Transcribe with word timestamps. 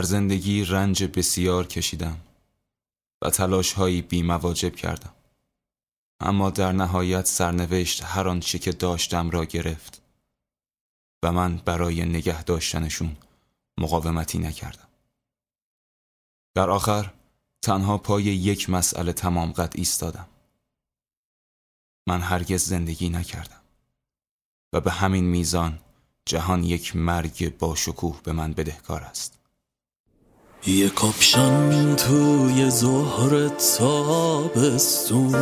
در 0.00 0.06
زندگی 0.06 0.64
رنج 0.64 1.04
بسیار 1.04 1.66
کشیدم 1.66 2.20
و 3.22 3.30
تلاش 3.30 3.72
هایی 3.72 4.02
بی 4.02 4.22
مواجب 4.22 4.76
کردم. 4.76 5.14
اما 6.20 6.50
در 6.50 6.72
نهایت 6.72 7.26
سرنوشت 7.26 8.02
هر 8.04 8.28
آنچه 8.28 8.58
که 8.58 8.72
داشتم 8.72 9.30
را 9.30 9.44
گرفت 9.44 10.02
و 11.24 11.32
من 11.32 11.56
برای 11.56 12.04
نگه 12.04 12.42
داشتنشون 12.42 13.16
مقاومتی 13.80 14.38
نکردم. 14.38 14.88
در 16.54 16.70
آخر 16.70 17.12
تنها 17.62 17.98
پای 17.98 18.24
یک 18.24 18.70
مسئله 18.70 19.12
تمام 19.12 19.52
قد 19.52 19.72
ایستادم. 19.74 20.28
من 22.08 22.20
هرگز 22.20 22.64
زندگی 22.64 23.08
نکردم 23.08 23.60
و 24.72 24.80
به 24.80 24.90
همین 24.90 25.24
میزان 25.24 25.78
جهان 26.26 26.64
یک 26.64 26.96
مرگ 26.96 27.58
با 27.58 27.74
شکوه 27.74 28.20
به 28.22 28.32
من 28.32 28.52
بدهکار 28.52 29.02
است. 29.02 29.39
یه 30.66 30.90
کپشن 30.96 31.96
توی 31.96 32.70
ظهر 32.70 33.48
تابستون. 33.78 35.34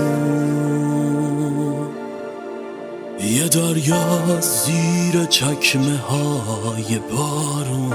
یه 3.20 3.48
دریا 3.48 4.40
زیر 4.40 5.24
چکمه 5.24 5.96
های 5.96 6.98
بارون. 6.98 7.92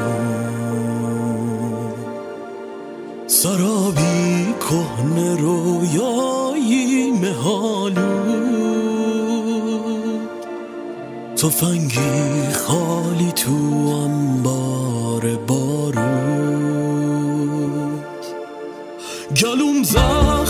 سرابی 3.28 4.54
کهن 4.60 5.38
رویایی 5.38 7.12
مهالود 7.12 7.98
تفنگی 11.36 12.54
خالی 12.54 13.32
تو 13.32 13.54
انبار 14.04 15.36
بارود 15.48 16.73
kalumsa 19.44 20.43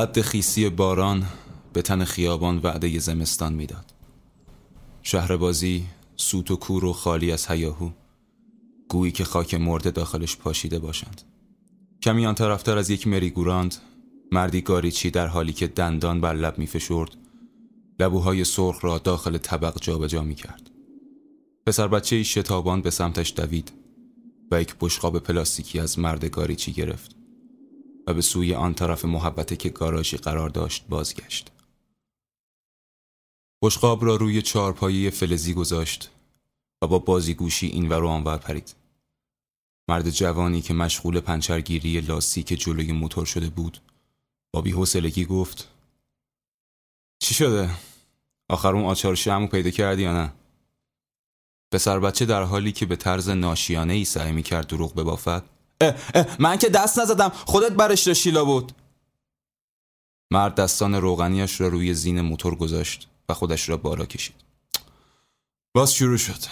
رد 0.00 0.20
خیسی 0.20 0.68
باران 0.68 1.26
به 1.72 1.82
تن 1.82 2.04
خیابان 2.04 2.58
وعده 2.58 2.98
زمستان 2.98 3.52
می‌داد. 3.52 3.94
شهر 5.02 5.36
بازی 5.36 5.84
سوت 6.16 6.50
و 6.50 6.56
کور 6.56 6.84
و 6.84 6.92
خالی 6.92 7.32
از 7.32 7.46
هیاهو 7.46 7.90
گویی 8.88 9.12
که 9.12 9.24
خاک 9.24 9.54
مرده 9.54 9.90
داخلش 9.90 10.36
پاشیده 10.36 10.78
باشند. 10.78 11.22
کمی 12.02 12.26
آن 12.26 12.34
طرفتر 12.34 12.78
از 12.78 12.90
یک 12.90 13.06
مریگوراند 13.06 13.74
مردی 14.32 14.60
گاریچی 14.60 15.10
در 15.10 15.26
حالی 15.26 15.52
که 15.52 15.66
دندان 15.66 16.20
بر 16.20 16.34
لب 16.34 16.58
میفشرد 16.58 17.16
لبوهای 17.98 18.44
سرخ 18.44 18.84
را 18.84 18.98
داخل 18.98 19.38
طبق 19.38 19.80
جابجا 19.80 20.22
می 20.22 20.34
کرد. 20.34 20.70
پسر 21.66 21.88
بچه 21.88 22.22
شتابان 22.22 22.82
به 22.82 22.90
سمتش 22.90 23.32
دوید 23.36 23.72
و 24.50 24.60
یک 24.60 24.74
بشقاب 24.80 25.18
پلاستیکی 25.18 25.80
از 25.80 25.98
مرد 25.98 26.24
گاریچی 26.24 26.72
گرفت. 26.72 27.19
و 28.06 28.14
به 28.14 28.22
سوی 28.22 28.54
آن 28.54 28.74
طرف 28.74 29.04
محبته 29.04 29.56
که 29.56 29.68
گاراژی 29.68 30.16
قرار 30.16 30.48
داشت 30.48 30.86
بازگشت. 30.88 31.50
بشقاب 33.62 34.04
را 34.04 34.16
روی 34.16 34.42
چهارپایه 34.42 35.10
فلزی 35.10 35.54
گذاشت 35.54 36.10
و 36.82 36.86
با 36.86 36.98
بازیگوشی 36.98 37.66
این 37.66 37.88
و 37.88 38.06
آنور 38.06 38.36
پرید. 38.36 38.74
مرد 39.88 40.10
جوانی 40.10 40.62
که 40.62 40.74
مشغول 40.74 41.20
پنچرگیری 41.20 42.00
لاستیک 42.00 42.46
جلوی 42.46 42.92
موتور 42.92 43.26
شده 43.26 43.48
بود 43.48 43.78
با 44.52 44.60
بی‌حوصلگی 44.60 45.24
گفت 45.24 45.68
چی 47.22 47.34
شده؟ 47.34 47.70
آخر 48.50 48.74
اون 48.74 48.84
آچار 48.84 49.14
شمو 49.14 49.46
پیدا 49.46 49.70
کردی 49.70 50.02
یا 50.02 50.12
نه؟ 50.12 50.32
پسر 51.72 51.98
بچه 51.98 52.26
در 52.26 52.42
حالی 52.42 52.72
که 52.72 52.86
به 52.86 52.96
طرز 52.96 53.28
ناشیانه 53.28 53.92
ای 53.92 54.04
سعی 54.04 54.32
می 54.32 54.42
کرد 54.42 54.66
دروغ 54.66 54.94
ببافد 54.94 55.44
اه 55.80 56.36
من 56.38 56.56
که 56.56 56.68
دست 56.68 56.98
نزدم. 56.98 57.28
خودت 57.28 57.72
برش 57.72 58.08
شیلا 58.08 58.44
بود. 58.44 58.72
مرد 60.32 60.54
دستان 60.54 60.94
روغنیش 60.94 61.60
را 61.60 61.68
روی 61.68 61.94
زین 61.94 62.20
موتور 62.20 62.54
گذاشت 62.54 63.08
و 63.28 63.34
خودش 63.34 63.68
را 63.68 63.76
بالا 63.76 64.06
کشید. 64.06 64.36
باز 65.74 65.94
شروع 65.94 66.16
شد. 66.16 66.44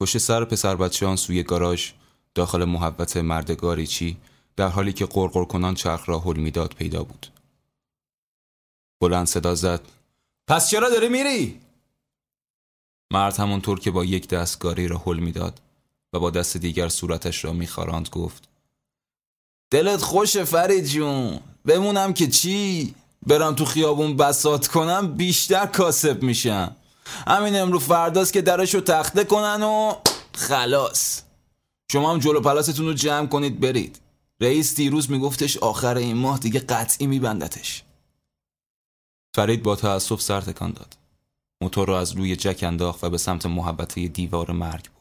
پشت 0.00 0.18
سر 0.18 0.44
پسر 0.44 0.76
بچه 0.76 1.06
آن 1.06 1.16
سوی 1.16 1.42
گاراژ 1.42 1.92
داخل 2.34 2.64
محبت 2.64 3.16
مردگاری 3.16 3.86
چی 3.86 4.16
در 4.56 4.68
حالی 4.68 4.92
که 4.92 5.06
قرقر 5.06 5.44
کنان 5.44 5.74
چرخ 5.74 6.08
را 6.08 6.20
حل 6.20 6.36
می‌داد 6.36 6.74
پیدا 6.74 7.04
بود. 7.04 7.26
بلند 9.02 9.26
صدا 9.26 9.54
زد. 9.54 9.80
پس 10.48 10.70
چرا 10.70 10.90
داری 10.90 11.08
میری؟ 11.08 11.60
مرد 13.12 13.36
همونطور 13.36 13.80
که 13.80 13.90
با 13.90 14.04
یک 14.04 14.28
دست 14.28 14.58
گاری 14.58 14.88
را 14.88 14.98
حل 14.98 15.18
می‌داد. 15.18 15.60
و 16.12 16.18
با 16.20 16.30
دست 16.30 16.56
دیگر 16.56 16.88
صورتش 16.88 17.44
را 17.44 17.52
میخاراند 17.52 18.08
گفت 18.08 18.48
دلت 19.70 20.00
خوشه 20.00 20.44
فرید 20.44 20.84
جون. 20.84 21.40
بمونم 21.64 22.12
که 22.12 22.26
چی؟ 22.26 22.94
برم 23.26 23.54
تو 23.54 23.64
خیابون 23.64 24.16
بسات 24.16 24.66
کنم 24.66 25.14
بیشتر 25.14 25.66
کاسب 25.66 26.22
میشم. 26.22 26.76
همین 27.26 27.56
امرو 27.56 27.78
فرداست 27.78 28.32
که 28.32 28.42
درشو 28.42 28.80
تخته 28.80 29.24
کنن 29.24 29.62
و 29.62 29.94
خلاص. 30.34 31.22
شما 31.92 32.12
هم 32.12 32.18
جلو 32.18 32.40
پلاستون 32.40 32.86
رو 32.86 32.92
جمع 32.92 33.26
کنید 33.26 33.60
برید. 33.60 34.00
رئیس 34.40 34.74
دیروز 34.74 35.10
میگفتش 35.10 35.56
آخر 35.56 35.96
این 35.96 36.16
ماه 36.16 36.38
دیگه 36.38 36.60
قطعی 36.60 37.06
میبندتش. 37.06 37.82
فرید 39.34 39.62
با 39.62 39.76
تأسف 39.76 40.22
سر 40.22 40.40
تکان 40.40 40.72
داد. 40.72 40.96
موتور 41.62 41.88
را 41.88 42.00
از 42.00 42.12
روی 42.12 42.36
جک 42.36 42.62
انداخت 42.62 43.04
و 43.04 43.10
به 43.10 43.18
سمت 43.18 43.46
محبته 43.46 44.08
دیوار 44.08 44.50
مرگ 44.50 44.91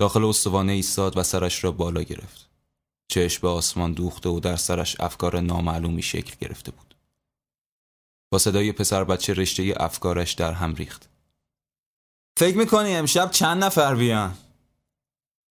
داخل 0.00 0.24
استوانه 0.24 0.72
ایستاد 0.72 1.16
و 1.16 1.22
سرش 1.22 1.64
را 1.64 1.72
بالا 1.72 2.02
گرفت. 2.02 2.50
چشم 3.08 3.40
به 3.42 3.48
آسمان 3.48 3.92
دوخته 3.92 4.28
و 4.28 4.40
در 4.40 4.56
سرش 4.56 5.00
افکار 5.00 5.40
نامعلومی 5.40 6.02
شکل 6.02 6.34
گرفته 6.40 6.70
بود. 6.70 6.94
با 8.32 8.38
صدای 8.38 8.72
پسر 8.72 9.04
بچه 9.04 9.34
رشته 9.34 9.74
افکارش 9.76 10.32
در 10.32 10.52
هم 10.52 10.74
ریخت. 10.74 11.08
فکر 12.38 12.56
می‌کنی 12.56 12.96
امشب 12.96 13.30
چند 13.30 13.64
نفر 13.64 13.94
بیان؟ 13.94 14.36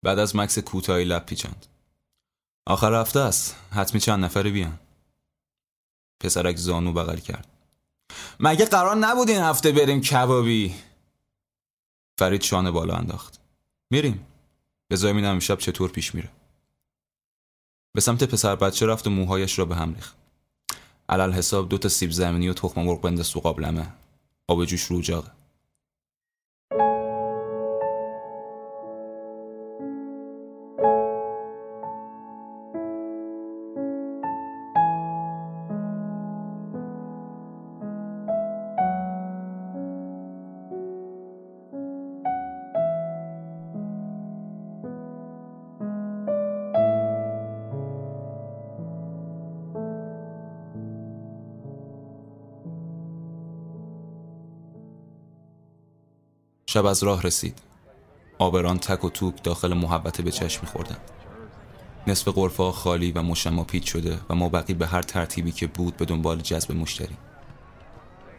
بعد 0.03 0.19
از 0.19 0.35
مکس 0.35 0.59
کوتاهی 0.59 1.05
لب 1.05 1.25
پیچاند. 1.25 1.65
آخر 2.67 2.93
هفته 3.01 3.19
است. 3.19 3.55
حتمی 3.71 4.01
چند 4.01 4.25
نفری 4.25 4.51
بیان؟ 4.51 4.79
پسرک 6.19 6.55
زانو 6.55 6.93
بغل 6.93 7.17
کرد. 7.17 7.47
مگه 8.39 8.65
قرار 8.65 8.95
نبود 8.95 9.29
این 9.29 9.41
هفته 9.41 9.71
بریم 9.71 10.01
کبابی؟ 10.01 10.75
فرید 12.19 12.41
شانه 12.41 12.71
بالا 12.71 12.95
انداخت. 12.95 13.39
میریم. 13.91 14.25
بذار 14.89 15.13
ببینم 15.13 15.31
امشب 15.31 15.57
چطور 15.57 15.91
پیش 15.91 16.15
میره؟ 16.15 16.29
به 17.95 18.01
سمت 18.01 18.23
پسر 18.23 18.55
بچه 18.55 18.85
رفت 18.85 19.07
و 19.07 19.09
موهایش 19.09 19.59
را 19.59 19.65
به 19.65 19.75
هم 19.75 19.93
ریخت. 19.93 20.15
علل 21.09 21.31
حساب 21.31 21.69
دو 21.69 21.77
تا 21.77 21.89
سیب 21.89 22.11
زمینی 22.11 22.49
و 22.49 22.53
تخم 22.53 22.81
مرغ 22.81 23.01
بنداز 23.01 23.29
تو 23.31 23.39
قابلمه 23.39 23.93
آب 24.47 24.65
جوش 24.65 24.83
رو 24.83 25.01
جاقه. 25.01 25.31
شب 56.71 56.85
از 56.85 57.03
راه 57.03 57.21
رسید. 57.21 57.59
آبران 58.39 58.79
تک 58.79 59.03
و 59.03 59.09
توک 59.09 59.43
داخل 59.43 59.73
محبته 59.73 60.23
به 60.23 60.31
چشم 60.31 60.59
میخوردند 60.61 61.01
نصف 62.07 62.27
قرفه 62.27 62.71
خالی 62.71 63.11
و 63.11 63.21
مشما 63.21 63.63
پیچ 63.63 63.91
شده 63.91 64.19
و 64.29 64.35
ما 64.35 64.49
بقی 64.49 64.73
به 64.73 64.87
هر 64.87 65.01
ترتیبی 65.01 65.51
که 65.51 65.67
بود 65.67 65.97
به 65.97 66.05
دنبال 66.05 66.41
جذب 66.41 66.71
مشتری. 66.71 67.17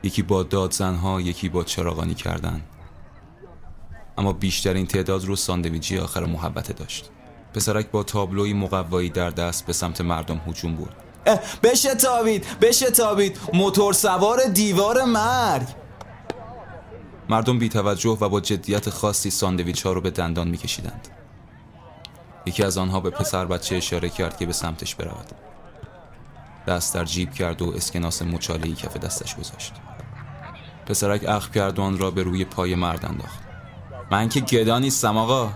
یکی 0.03 0.23
با 0.23 0.43
داد 0.43 0.73
زنها 0.73 1.21
یکی 1.21 1.49
با 1.49 1.65
چراغانی 1.65 2.15
کردن. 2.15 2.63
اما 4.19 4.33
بیشترین 4.33 4.87
تعداد 4.87 5.25
رو 5.25 5.37
ساندویجی 5.37 5.99
آخر 5.99 6.25
محبته 6.25 6.73
داشت. 6.73 7.11
پسرک 7.55 7.91
با 7.91 8.03
تابلوی 8.03 8.53
مقوایی 8.53 9.11
در 9.11 9.31
دست 9.31 9.67
به 9.67 9.73
سمت 9.73 10.01
مردم 10.01 10.41
هجوم 10.47 10.77
برد. 10.77 10.97
بشه 11.63 11.95
تابید 11.95 12.47
بشه 12.61 12.91
تابید 12.91 13.39
موتور 13.55 13.93
سوار 13.93 14.45
دیوار 14.45 15.05
مرگ. 15.05 15.80
مردم 17.31 17.59
بی 17.59 17.69
توجه 17.69 18.19
و 18.21 18.29
با 18.29 18.41
جدیت 18.41 18.91
خاصی 18.91 19.31
ساندویچ 19.31 19.87
ها 19.87 19.93
رو 19.93 20.01
به 20.01 20.11
دندان 20.11 20.49
میکشیدند. 20.49 21.09
یکی 22.47 22.63
از 22.63 22.79
آنها 22.79 23.01
به 23.01 23.11
پسر 23.11 23.45
بچه 23.45 23.77
اشاره 23.77 24.09
کرد 24.09 24.37
که 24.37 24.47
به 24.47 24.53
سمتش 24.53 24.95
برود. 24.95 25.27
دست 26.67 26.95
در 26.95 27.05
جیب 27.05 27.33
کرد 27.33 27.63
و 27.63 27.73
اسکناس 27.77 28.23
مچالهی 28.23 28.75
کف 28.75 28.97
دستش 28.97 29.37
گذاشت. 29.37 29.73
پسرک 30.87 31.25
اخ 31.29 31.51
کرد 31.51 31.79
و 31.79 31.83
آن 31.83 31.99
را 31.99 32.11
به 32.11 32.23
روی 32.23 32.45
پای 32.45 32.75
مرد 32.75 33.07
انداخت. 33.07 33.39
من 34.11 34.29
که 34.29 34.41
گدا 34.41 34.79
نیستم 34.79 35.17
آقا. 35.17 35.53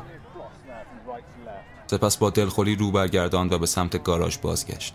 سپس 1.87 2.17
با 2.17 2.31
دلخوری 2.31 2.77
رو 2.77 2.91
برگرداند 2.91 3.53
و 3.53 3.59
به 3.59 3.67
سمت 3.67 4.03
گاراژ 4.03 4.39
بازگشت. 4.39 4.95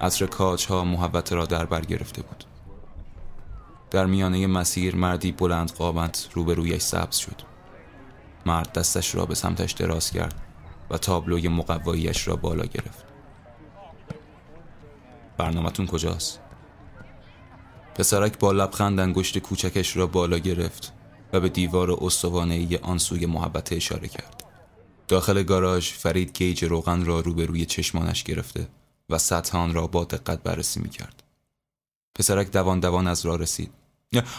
عطر 0.00 0.26
کاج 0.26 0.66
ها 0.66 0.84
محبت 0.84 1.32
را 1.32 1.46
در 1.46 1.64
بر 1.64 1.80
گرفته 1.80 2.22
بود. 2.22 2.51
در 3.92 4.06
میانه 4.06 4.46
مسیر 4.46 4.96
مردی 4.96 5.32
بلند 5.32 5.72
قامت 5.72 6.28
روبرویش 6.34 6.82
سبز 6.82 7.16
شد 7.16 7.42
مرد 8.46 8.72
دستش 8.72 9.14
را 9.14 9.26
به 9.26 9.34
سمتش 9.34 9.72
دراز 9.72 10.10
کرد 10.10 10.34
و 10.90 10.98
تابلوی 10.98 11.48
مقواییش 11.48 12.28
را 12.28 12.36
بالا 12.36 12.64
گرفت 12.64 13.04
برنامهتون 15.36 15.86
کجاست؟ 15.86 16.40
پسرک 17.94 18.38
با 18.38 18.52
لبخند 18.52 19.00
انگشت 19.00 19.38
کوچکش 19.38 19.96
را 19.96 20.06
بالا 20.06 20.38
گرفت 20.38 20.92
و 21.32 21.40
به 21.40 21.48
دیوار 21.48 21.98
استوانه 22.00 22.78
آن 22.82 22.98
سوی 22.98 23.26
محبت 23.26 23.72
اشاره 23.72 24.08
کرد 24.08 24.44
داخل 25.08 25.42
گاراژ 25.42 25.92
فرید 25.92 26.38
گیج 26.38 26.64
روغن 26.64 27.04
را 27.04 27.20
روبروی 27.20 27.66
چشمانش 27.66 28.24
گرفته 28.24 28.68
و 29.10 29.18
سطح 29.18 29.72
را 29.72 29.86
با 29.86 30.04
دقت 30.04 30.42
بررسی 30.42 30.80
می 30.80 30.88
کرد. 30.88 31.22
پسرک 32.14 32.52
دوان 32.52 32.80
دوان 32.80 33.06
از 33.06 33.26
راه 33.26 33.38
رسید 33.38 33.81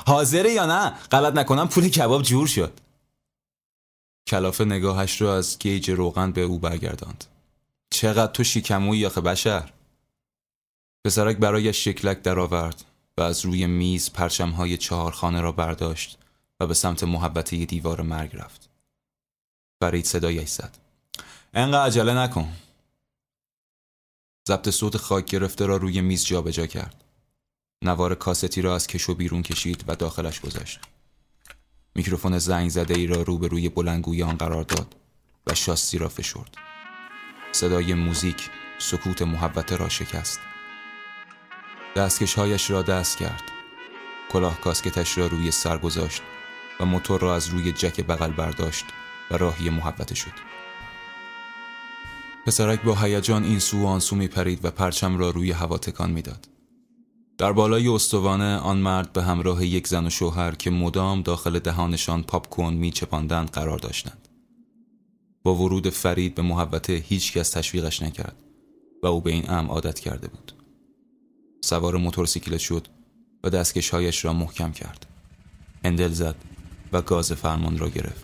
حاضره 0.08 0.52
یا 0.52 0.66
نه؟ 0.66 0.90
غلط 0.90 1.34
نکنم 1.34 1.68
پول 1.68 1.90
کباب 1.90 2.22
جور 2.22 2.48
شد. 2.48 2.80
کلافه 4.28 4.66
نگاهش 4.66 5.22
رو 5.22 5.28
از 5.28 5.60
گیج 5.60 5.90
روغن 5.90 6.32
به 6.32 6.42
او 6.42 6.60
برگرداند. 6.60 7.26
چقدر 7.90 8.32
تو 8.32 8.44
شیکموی 8.44 9.06
آخه 9.06 9.22
بشر. 9.22 9.70
پسرک 11.06 11.38
برایش 11.38 11.84
شکلک 11.84 12.22
درآورد 12.22 12.86
و 13.18 13.22
از 13.22 13.46
روی 13.46 13.66
میز 13.66 14.12
پرچمهای 14.12 14.78
چهارخانه 14.78 15.42
را 15.42 15.52
برداشت 15.52 16.18
و 16.60 16.68
به 16.68 16.74
سمت 16.74 17.04
محبته 17.04 17.66
دیوار 17.66 18.02
مرگ 18.02 18.36
رفت. 18.36 18.70
فرید 19.82 20.06
صدایش 20.06 20.50
زد. 20.50 20.78
انقدر 21.54 21.86
عجله 21.86 22.14
نکن. 22.14 22.54
ضبط 24.48 24.70
صوت 24.70 24.98
خاک 24.98 25.26
گرفته 25.26 25.66
را 25.66 25.78
روی 25.78 26.02
میز 26.02 26.26
جابجا 26.26 26.66
کرد. 26.66 27.03
نوار 27.84 28.16
کاستی 28.16 28.62
را 28.62 28.76
از 28.76 28.88
کشو 28.88 29.14
بیرون 29.14 29.44
کشید 29.44 29.84
و 29.88 29.96
داخلش 29.96 30.40
گذاشت. 30.40 30.80
میکروفون 31.96 32.38
زنگ 32.38 32.70
زده 32.70 32.94
ای 32.94 33.08
را 33.08 33.22
روبروی 33.22 33.70
بلنگوی 33.70 34.24
آن 34.24 34.36
قرار 34.36 34.64
داد 34.64 34.96
و 35.48 35.54
شاسی 35.54 35.98
را 35.98 36.10
فشرد. 36.10 36.56
صدای 37.52 37.94
موزیک 37.94 38.50
سکوت 38.80 39.22
محبته 39.22 39.78
را 39.78 39.90
شکست. 39.90 40.40
دستکشهایش 41.96 42.72
را 42.72 42.82
دست 42.82 43.18
کرد. 43.18 43.44
کلاه 44.32 44.62
کاسکتش 44.62 45.18
را 45.18 45.28
روی 45.28 45.52
سر 45.52 45.78
گذاشت 45.78 46.22
و 46.80 46.86
موتور 46.86 47.22
را 47.22 47.36
از 47.36 47.48
روی 47.48 47.72
جک 47.72 48.02
بغل 48.02 48.32
برداشت 48.32 48.86
و 49.32 49.38
راهی 49.38 49.70
محبته 49.70 50.16
شد. 50.16 50.32
پسرک 52.46 52.82
با 52.82 52.96
هیجان 52.96 53.44
این 53.44 53.60
سو 53.60 53.84
و 53.84 53.88
آن 53.88 54.00
سو 54.00 54.16
می 54.16 54.28
پرید 54.28 54.66
و 54.66 54.72
پرچم 54.72 55.18
را 55.18 55.30
روی 55.30 55.52
هوا 55.52 55.78
تکان 55.78 56.12
می‌داد. 56.12 56.53
در 57.38 57.52
بالای 57.52 57.88
استوانه 57.88 58.58
آن 58.58 58.78
مرد 58.78 59.14
به 59.14 59.24
همراه 59.24 59.66
یک 59.66 59.88
زن 59.88 60.08
و 60.08 60.10
شوهر 60.10 60.56
که 60.56 60.70
مدام 60.70 61.22
داخل 61.22 61.60
دهانشان 61.60 62.24
پاپ 62.24 62.62
می 62.62 62.92
چپاندند 62.92 63.50
قرار 63.50 63.80
داشتند. 63.80 64.28
با 65.44 65.56
ورود 65.56 65.90
فرید 65.90 66.36
به 66.36 66.42
محبته 66.42 66.94
هیچ 66.94 67.34
کس 67.34 67.50
تشویقش 67.50 68.02
نکرد 68.02 68.36
و 69.04 69.08
او 69.08 69.22
به 69.22 69.32
این 69.32 69.50
ام 69.50 69.68
عادت 69.68 70.00
کرده 70.00 70.28
بود. 70.28 70.54
سوار 71.62 71.98
موتورسیکلت 71.98 72.60
شد 72.60 72.88
و 73.44 73.50
دستکشهایش 73.50 74.26
را 74.26 74.34
محکم 74.34 74.72
کرد. 74.72 75.06
هندل 75.86 76.12
زد 76.12 76.36
و 76.94 77.02
گاز 77.02 77.32
فرمان 77.32 77.78
را 77.78 77.90
گرفت. 77.90 78.24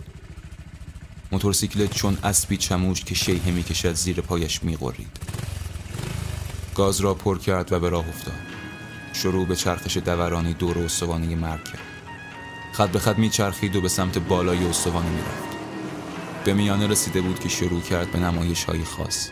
موتورسیکلت 1.32 1.94
چون 1.94 2.18
اسبی 2.24 2.58
چموش 2.58 3.04
که 3.04 3.16
شیهه 3.16 3.52
می‌کشد 3.52 3.94
زیر 3.94 4.22
پایش 4.22 4.64
میغرید. 4.64 5.20
گاز 6.76 7.02
را 7.02 7.14
پر 7.14 7.38
کرد 7.38 7.72
و 7.72 7.80
به 7.80 7.90
راه 7.90 8.10
افتاد. 8.10 8.49
شروع 9.14 9.46
به 9.46 9.56
چرخش 9.56 9.98
دورانی 9.98 10.54
دور 10.54 10.80
استوانه 10.80 11.36
مرگ 11.36 11.64
کرد. 11.64 11.80
خط 12.72 12.90
به 12.90 13.00
خط 13.00 13.18
میچرخید 13.18 13.76
و 13.76 13.82
به 13.82 13.90
سمت 13.90 14.18
بالای 14.18 14.68
استوانه 14.68 15.10
می‌رفت. 15.10 15.58
به 16.46 16.54
میانه 16.54 16.88
رسیده 16.88 17.22
بود 17.22 17.40
که 17.40 17.50
شروع 17.50 17.82
کرد 17.82 18.12
به 18.12 18.20
نمایش 18.20 18.64
های 18.64 18.84
خاص. 18.84 19.30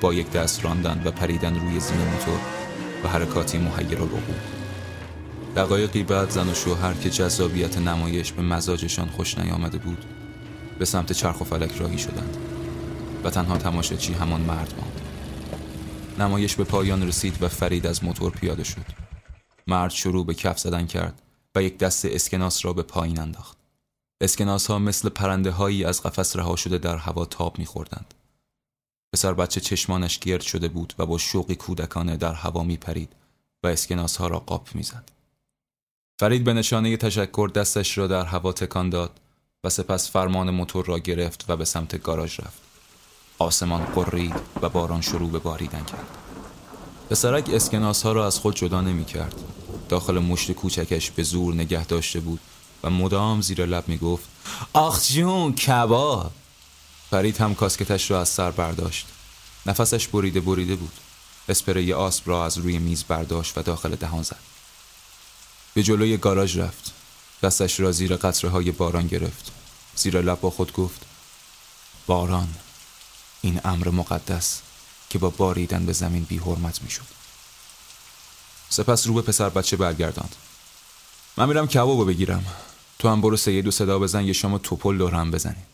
با 0.00 0.14
یک 0.14 0.30
دست 0.30 0.64
راندن 0.64 1.02
و 1.04 1.10
پریدن 1.10 1.54
روی 1.54 1.80
زین 1.80 1.98
موتور 1.98 2.38
و 3.04 3.08
حرکاتی 3.08 3.58
محیر 3.58 3.98
العقول 3.98 4.34
دقایقی 5.56 6.02
بعد 6.02 6.30
زن 6.30 6.48
و 6.48 6.54
شوهر 6.54 6.94
که 6.94 7.10
جذابیت 7.10 7.78
نمایش 7.78 8.32
به 8.32 8.42
مزاجشان 8.42 9.08
خوش 9.08 9.38
نیامده 9.38 9.78
بود 9.78 10.04
به 10.78 10.84
سمت 10.84 11.12
چرخ 11.12 11.40
و 11.40 11.44
فلک 11.44 11.76
راهی 11.76 11.98
شدند 11.98 12.36
و 13.24 13.30
تنها 13.30 13.58
تماشاچی 13.58 14.12
همان 14.12 14.40
مرد 14.40 14.74
ماند. 14.80 15.00
نمایش 16.18 16.56
به 16.56 16.64
پایان 16.64 17.08
رسید 17.08 17.42
و 17.42 17.48
فرید 17.48 17.86
از 17.86 18.04
موتور 18.04 18.30
پیاده 18.30 18.64
شد. 18.64 19.01
مرد 19.66 19.90
شروع 19.90 20.26
به 20.26 20.34
کف 20.34 20.58
زدن 20.58 20.86
کرد 20.86 21.22
و 21.54 21.62
یک 21.62 21.78
دست 21.78 22.04
اسکناس 22.04 22.64
را 22.64 22.72
به 22.72 22.82
پایین 22.82 23.20
انداخت. 23.20 23.56
اسکناس 24.20 24.66
ها 24.66 24.78
مثل 24.78 25.08
پرنده 25.08 25.50
هایی 25.50 25.84
از 25.84 26.02
قفس 26.02 26.36
رها 26.36 26.56
شده 26.56 26.78
در 26.78 26.96
هوا 26.96 27.24
تاب 27.24 27.58
میخوردند. 27.58 28.14
پسر 29.12 29.34
بچه 29.34 29.60
چشمانش 29.60 30.18
گرد 30.18 30.40
شده 30.40 30.68
بود 30.68 30.94
و 30.98 31.06
با 31.06 31.18
شوقی 31.18 31.54
کودکانه 31.54 32.16
در 32.16 32.34
هوا 32.34 32.64
می 32.64 32.76
پرید 32.76 33.12
و 33.62 33.66
اسکناس 33.66 34.16
ها 34.16 34.26
را 34.26 34.38
قاپ 34.38 34.74
می‌زد. 34.74 35.10
فرید 36.20 36.44
به 36.44 36.52
نشانه 36.52 36.96
تشکر 36.96 37.50
دستش 37.54 37.98
را 37.98 38.06
در 38.06 38.24
هوا 38.24 38.52
تکان 38.52 38.90
داد 38.90 39.20
و 39.64 39.70
سپس 39.70 40.10
فرمان 40.10 40.50
موتور 40.50 40.84
را 40.84 40.98
گرفت 40.98 41.44
و 41.48 41.56
به 41.56 41.64
سمت 41.64 42.02
گاراژ 42.02 42.40
رفت. 42.40 42.62
آسمان 43.38 43.84
قرید 43.84 44.34
و 44.62 44.68
باران 44.68 45.00
شروع 45.00 45.30
به 45.30 45.38
باریدن 45.38 45.84
کرد. 45.84 46.21
پسرک 47.12 47.50
اسکناس 47.52 48.02
ها 48.02 48.12
را 48.12 48.26
از 48.26 48.38
خود 48.38 48.56
جدا 48.56 48.80
نمی 48.80 49.04
کرد. 49.04 49.34
داخل 49.88 50.18
مشت 50.18 50.52
کوچکش 50.52 51.10
به 51.10 51.22
زور 51.22 51.54
نگه 51.54 51.86
داشته 51.86 52.20
بود 52.20 52.40
و 52.82 52.90
مدام 52.90 53.40
زیر 53.40 53.66
لب 53.66 53.88
می 53.88 53.98
گفت 53.98 54.24
آخ 54.72 55.02
جون 55.06 55.54
کباب. 55.54 56.30
فرید 57.10 57.36
هم 57.36 57.54
کاسکتش 57.54 58.10
را 58.10 58.20
از 58.20 58.28
سر 58.28 58.50
برداشت. 58.50 59.06
نفسش 59.66 60.08
بریده 60.08 60.40
بریده 60.40 60.76
بود. 60.76 60.92
اسپری 61.48 61.92
آسب 61.92 62.28
را 62.28 62.44
از 62.44 62.58
روی 62.58 62.78
میز 62.78 63.04
برداشت 63.04 63.58
و 63.58 63.62
داخل 63.62 63.94
دهان 63.94 64.22
زد. 64.22 64.40
به 65.74 65.82
جلوی 65.82 66.16
گاراژ 66.16 66.56
رفت. 66.56 66.92
دستش 67.42 67.80
را 67.80 67.92
زیر 67.92 68.16
قطره 68.16 68.50
های 68.50 68.70
باران 68.70 69.06
گرفت. 69.06 69.52
زیر 69.96 70.20
لب 70.20 70.40
با 70.40 70.50
خود 70.50 70.72
گفت 70.72 71.00
باران 72.06 72.48
این 73.42 73.60
امر 73.64 73.88
مقدس. 73.88 74.60
که 75.12 75.18
با 75.18 75.30
باریدن 75.30 75.86
به 75.86 75.92
زمین 75.92 76.24
بی 76.24 76.38
حرمت 76.38 76.82
می 76.82 76.90
شد. 76.90 77.04
سپس 78.68 79.06
رو 79.06 79.14
به 79.14 79.22
پسر 79.22 79.48
بچه 79.48 79.76
برگرداند. 79.76 80.36
من 81.36 81.48
میرم 81.48 81.66
کبابو 81.66 82.04
بگیرم. 82.04 82.46
تو 82.98 83.08
هم 83.08 83.20
برو 83.20 83.36
سید 83.36 83.66
و 83.66 83.70
صدا 83.70 83.98
بزن 83.98 84.24
یه 84.24 84.32
شما 84.32 84.58
توپل 84.58 84.98
دور 84.98 85.14
هم 85.14 85.30
بزنیم 85.30 85.66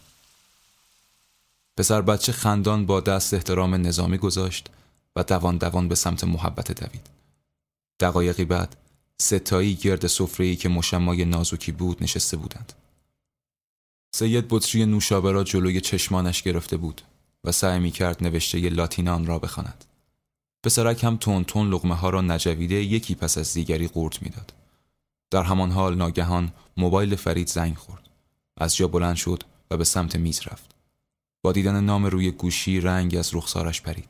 پسر 1.76 2.02
بچه 2.02 2.32
خندان 2.32 2.86
با 2.86 3.00
دست 3.00 3.34
احترام 3.34 3.74
نظامی 3.74 4.18
گذاشت 4.18 4.68
و 5.16 5.22
دوان 5.24 5.56
دوان 5.56 5.88
به 5.88 5.94
سمت 5.94 6.24
محبت 6.24 6.72
دوید. 6.72 7.06
دقایقی 8.00 8.44
بعد 8.44 8.76
ستایی 9.18 9.74
گرد 9.74 10.06
سفره‌ای 10.06 10.56
که 10.56 10.68
مشمای 10.68 11.24
نازکی 11.24 11.72
بود 11.72 12.02
نشسته 12.02 12.36
بودند. 12.36 12.72
سید 14.14 14.46
بطری 14.48 14.86
نوشابه 14.86 15.32
را 15.32 15.44
جلوی 15.44 15.80
چشمانش 15.80 16.42
گرفته 16.42 16.76
بود. 16.76 17.02
و 17.48 17.52
سعی 17.52 17.78
می 17.78 17.90
کرد 17.90 18.24
نوشته 18.24 18.58
لاتینان 18.58 19.26
را 19.26 19.38
بخواند. 19.38 19.84
پسرک 20.64 21.04
هم 21.04 21.16
تون 21.16 21.44
تون 21.44 21.70
لغمه 21.70 21.94
ها 21.94 22.10
را 22.10 22.20
نجویده 22.20 22.74
یکی 22.74 23.14
پس 23.14 23.38
از 23.38 23.54
دیگری 23.54 23.88
قورت 23.88 24.22
می‌داد. 24.22 24.52
در 25.30 25.42
همان 25.42 25.70
حال 25.70 25.94
ناگهان 25.94 26.52
موبایل 26.76 27.16
فرید 27.16 27.48
زنگ 27.48 27.76
خورد. 27.76 28.08
از 28.56 28.76
جا 28.76 28.88
بلند 28.88 29.16
شد 29.16 29.42
و 29.70 29.76
به 29.76 29.84
سمت 29.84 30.16
میز 30.16 30.40
رفت. 30.46 30.74
با 31.42 31.52
دیدن 31.52 31.84
نام 31.84 32.06
روی 32.06 32.30
گوشی 32.30 32.80
رنگ 32.80 33.16
از 33.16 33.34
رخسارش 33.34 33.82
پرید. 33.82 34.08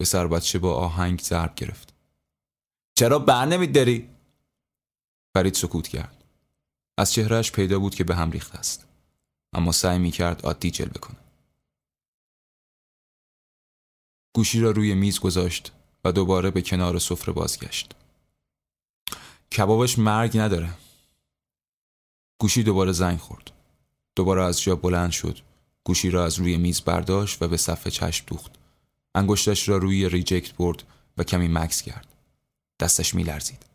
پسر 0.00 0.26
بچه 0.26 0.58
با 0.58 0.74
آهنگ 0.74 1.20
ضرب 1.20 1.54
گرفت. 1.54 1.94
چرا 2.94 3.18
بر 3.18 3.46
نمیداری؟ 3.46 4.08
فرید 5.34 5.54
سکوت 5.54 5.88
کرد. 5.88 6.24
از 6.98 7.12
چهرهش 7.12 7.52
پیدا 7.52 7.78
بود 7.78 7.94
که 7.94 8.04
به 8.04 8.16
هم 8.16 8.30
ریخته 8.30 8.58
است. 8.58 8.86
اما 9.52 9.72
سعی 9.72 9.98
می 9.98 10.10
کرد 10.10 10.42
عادی 10.42 10.70
جلوه 10.70 11.00
کنه. 11.00 11.16
گوشی 14.32 14.60
را 14.60 14.70
روی 14.70 14.94
میز 14.94 15.18
گذاشت 15.18 15.72
و 16.04 16.12
دوباره 16.12 16.50
به 16.50 16.62
کنار 16.62 16.98
سفره 16.98 17.32
بازگشت. 17.32 17.92
کبابش 19.56 19.98
مرگ 19.98 20.38
نداره. 20.38 20.70
گوشی 22.40 22.62
دوباره 22.62 22.92
زنگ 22.92 23.18
خورد. 23.18 23.50
دوباره 24.16 24.42
از 24.42 24.62
جا 24.62 24.76
بلند 24.76 25.10
شد. 25.10 25.38
گوشی 25.84 26.10
را 26.10 26.24
از 26.24 26.38
روی 26.38 26.56
میز 26.56 26.80
برداشت 26.80 27.42
و 27.42 27.48
به 27.48 27.56
صفحه 27.56 27.90
چشم 27.90 28.24
دوخت. 28.26 28.52
انگشتش 29.14 29.68
را 29.68 29.76
روی 29.76 30.08
ریجکت 30.08 30.54
برد 30.56 30.82
و 31.18 31.24
کمی 31.24 31.48
مکس 31.48 31.82
کرد. 31.82 32.06
دستش 32.80 33.14
می 33.14 33.22
لرزید. 33.22 33.66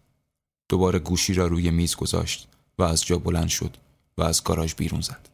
دوباره 0.69 1.00
گوشی 1.00 1.33
را 1.33 1.47
روی 1.47 1.71
میز 1.71 1.95
گذاشت 1.95 2.47
و 2.77 2.83
از 2.83 3.05
جا 3.05 3.17
بلند 3.17 3.47
شد 3.47 3.77
و 4.17 4.24
از 4.24 4.43
گاراژ 4.43 4.74
بیرون 4.74 5.01
زد. 5.01 5.29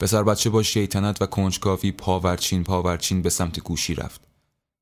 پسر 0.00 0.22
بچه 0.22 0.50
با 0.50 0.62
شیطنت 0.62 1.22
و 1.22 1.26
کنجکاوی 1.26 1.92
پاورچین 1.92 2.64
پاورچین 2.64 3.22
به 3.22 3.30
سمت 3.30 3.60
گوشی 3.60 3.94
رفت. 3.94 4.20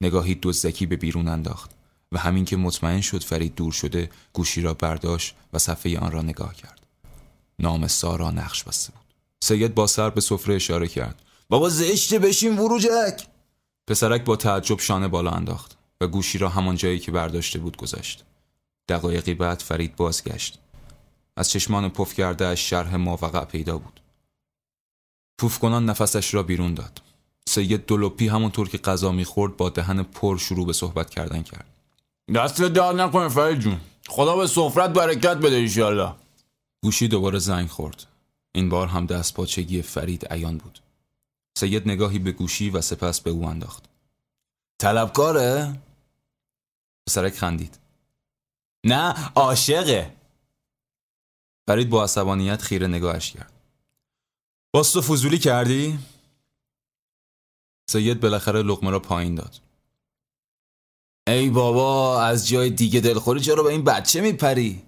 نگاهی 0.01 0.39
دزدکی 0.43 0.87
به 0.87 0.97
بیرون 0.97 1.29
انداخت 1.29 1.71
و 2.13 2.19
همین 2.19 2.45
که 2.45 2.57
مطمئن 2.57 3.01
شد 3.01 3.23
فرید 3.23 3.55
دور 3.55 3.73
شده 3.73 4.11
گوشی 4.33 4.61
را 4.61 4.75
برداشت 4.75 5.35
و 5.53 5.59
صفحه 5.59 5.99
آن 5.99 6.11
را 6.11 6.23
نگاه 6.23 6.55
کرد. 6.55 6.87
نام 7.59 7.87
سارا 7.87 8.31
نقش 8.31 8.65
بسته 8.65 8.93
بود. 8.93 9.05
سید 9.43 9.75
با 9.75 9.87
سر 9.87 10.11
به 10.11 10.21
سفره 10.21 10.55
اشاره 10.55 10.89
کرد. 10.89 11.23
بابا 11.49 11.69
زشته 11.69 12.19
بشین 12.19 12.59
وروجک 12.59 13.27
پسرک 13.87 14.25
با 14.25 14.37
تعجب 14.37 14.81
شانه 14.81 15.09
بالا 15.09 15.31
انداخت 15.31 15.77
و 16.01 16.07
گوشی 16.07 16.39
را 16.39 16.49
همان 16.49 16.77
جایی 16.77 16.99
که 16.99 17.13
برداشته 17.13 17.59
بود 17.59 17.77
گذاشت. 17.77 18.25
دقایقی 18.89 19.35
بعد 19.35 19.61
فرید 19.61 19.97
بازگشت. 19.97 20.59
از 21.37 21.51
چشمان 21.51 21.89
پف 21.89 22.15
کرده 22.15 22.55
شرح 22.55 22.97
موقع 22.97 23.45
پیدا 23.45 23.79
بود. 23.79 24.01
پوف 25.39 25.59
کنان 25.59 25.85
نفسش 25.87 26.35
را 26.35 26.43
بیرون 26.43 26.75
داد. 26.75 27.03
سید 27.49 27.87
دلوپی 27.87 28.29
همونطور 28.29 28.69
که 28.69 28.79
غذا 28.79 29.13
می‌خورد 29.13 29.57
با 29.57 29.71
دهن 29.71 30.03
پر 30.03 30.39
شروع 30.39 30.67
به 30.67 30.73
صحبت 30.73 31.11
کردن 31.11 31.43
کرد. 31.43 31.67
دست 32.35 32.63
داد 32.63 33.01
نکنه 33.01 33.29
فرید 33.29 33.59
جون 33.59 33.81
خدا 34.09 34.37
به 34.37 34.47
سفرت 34.47 34.91
برکت 34.91 35.37
بده 35.37 35.57
ایشالله 35.57 36.15
گوشی 36.83 37.09
دوباره 37.09 37.39
زنگ 37.39 37.69
خورد. 37.69 38.07
این 38.55 38.69
بار 38.69 38.87
هم 38.87 39.07
دست 39.07 39.35
پاچگی 39.35 39.83
فرید 39.83 40.27
عیان 40.27 40.59
بود. 40.59 40.79
سید 41.59 41.89
نگاهی 41.89 42.19
به 42.19 42.33
گوشی 42.33 42.71
و 42.71 42.81
سپس 42.81 43.21
به 43.21 43.31
او 43.31 43.47
انداخت. 43.47 43.85
طلبکاره؟ 44.79 45.81
پسرک 47.07 47.35
خندید. 47.35 47.79
نه 48.85 49.15
عاشقه 49.35 50.15
فرید 51.67 51.91
با 51.91 52.05
عصبانیت 52.05 52.63
خیره 52.63 52.87
نگاهش 52.87 53.31
کرد. 53.31 53.53
باز 54.75 54.93
تو 54.93 55.03
فضولی 55.03 55.39
کردی؟ 55.39 55.99
سید 57.91 58.21
بالاخره 58.21 58.63
لقمه 58.63 58.91
را 58.91 59.01
پایین 59.01 59.35
داد. 59.35 59.61
ای 61.27 61.51
بابا 61.51 62.23
از 62.23 62.49
جای 62.49 62.71
دیگه 62.71 63.01
دلخوری 63.01 63.41
چرا 63.41 63.63
به 63.63 63.69
این 63.69 63.85
بچه 63.85 64.21
میپری؟ 64.21 64.83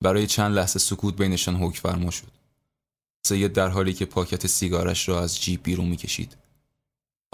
برای 0.00 0.26
چند 0.26 0.54
لحظه 0.54 0.78
سکوت 0.78 1.16
بینشان 1.16 1.56
حکم 1.56 1.80
فرما 1.80 2.10
شد. 2.10 2.32
سید 3.26 3.52
در 3.52 3.68
حالی 3.68 3.92
که 3.92 4.04
پاکت 4.06 4.46
سیگارش 4.46 5.08
را 5.08 5.20
از 5.20 5.40
جیب 5.40 5.62
بیرون 5.62 5.88
می‌کشید. 5.88 6.36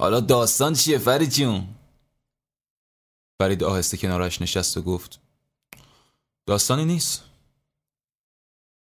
حالا 0.00 0.20
داستان 0.20 0.75
چیه 0.75 0.99
فرید 0.99 1.30
جون؟ 1.30 1.68
فرید 3.40 3.64
آهسته 3.64 3.96
کنارش 3.96 4.42
نشست 4.42 4.76
و 4.76 4.82
گفت 4.82 5.20
داستانی 6.46 6.85
نیست. 6.85 7.25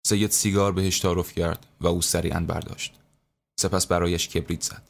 سید 0.09 0.31
سیگار 0.31 0.71
بهش 0.71 0.99
تعارف 0.99 1.33
کرد 1.33 1.65
و 1.81 1.87
او 1.87 2.01
سریعا 2.01 2.39
برداشت. 2.39 2.93
سپس 3.59 3.87
برایش 3.87 4.29
کبریت 4.29 4.63
زد. 4.63 4.81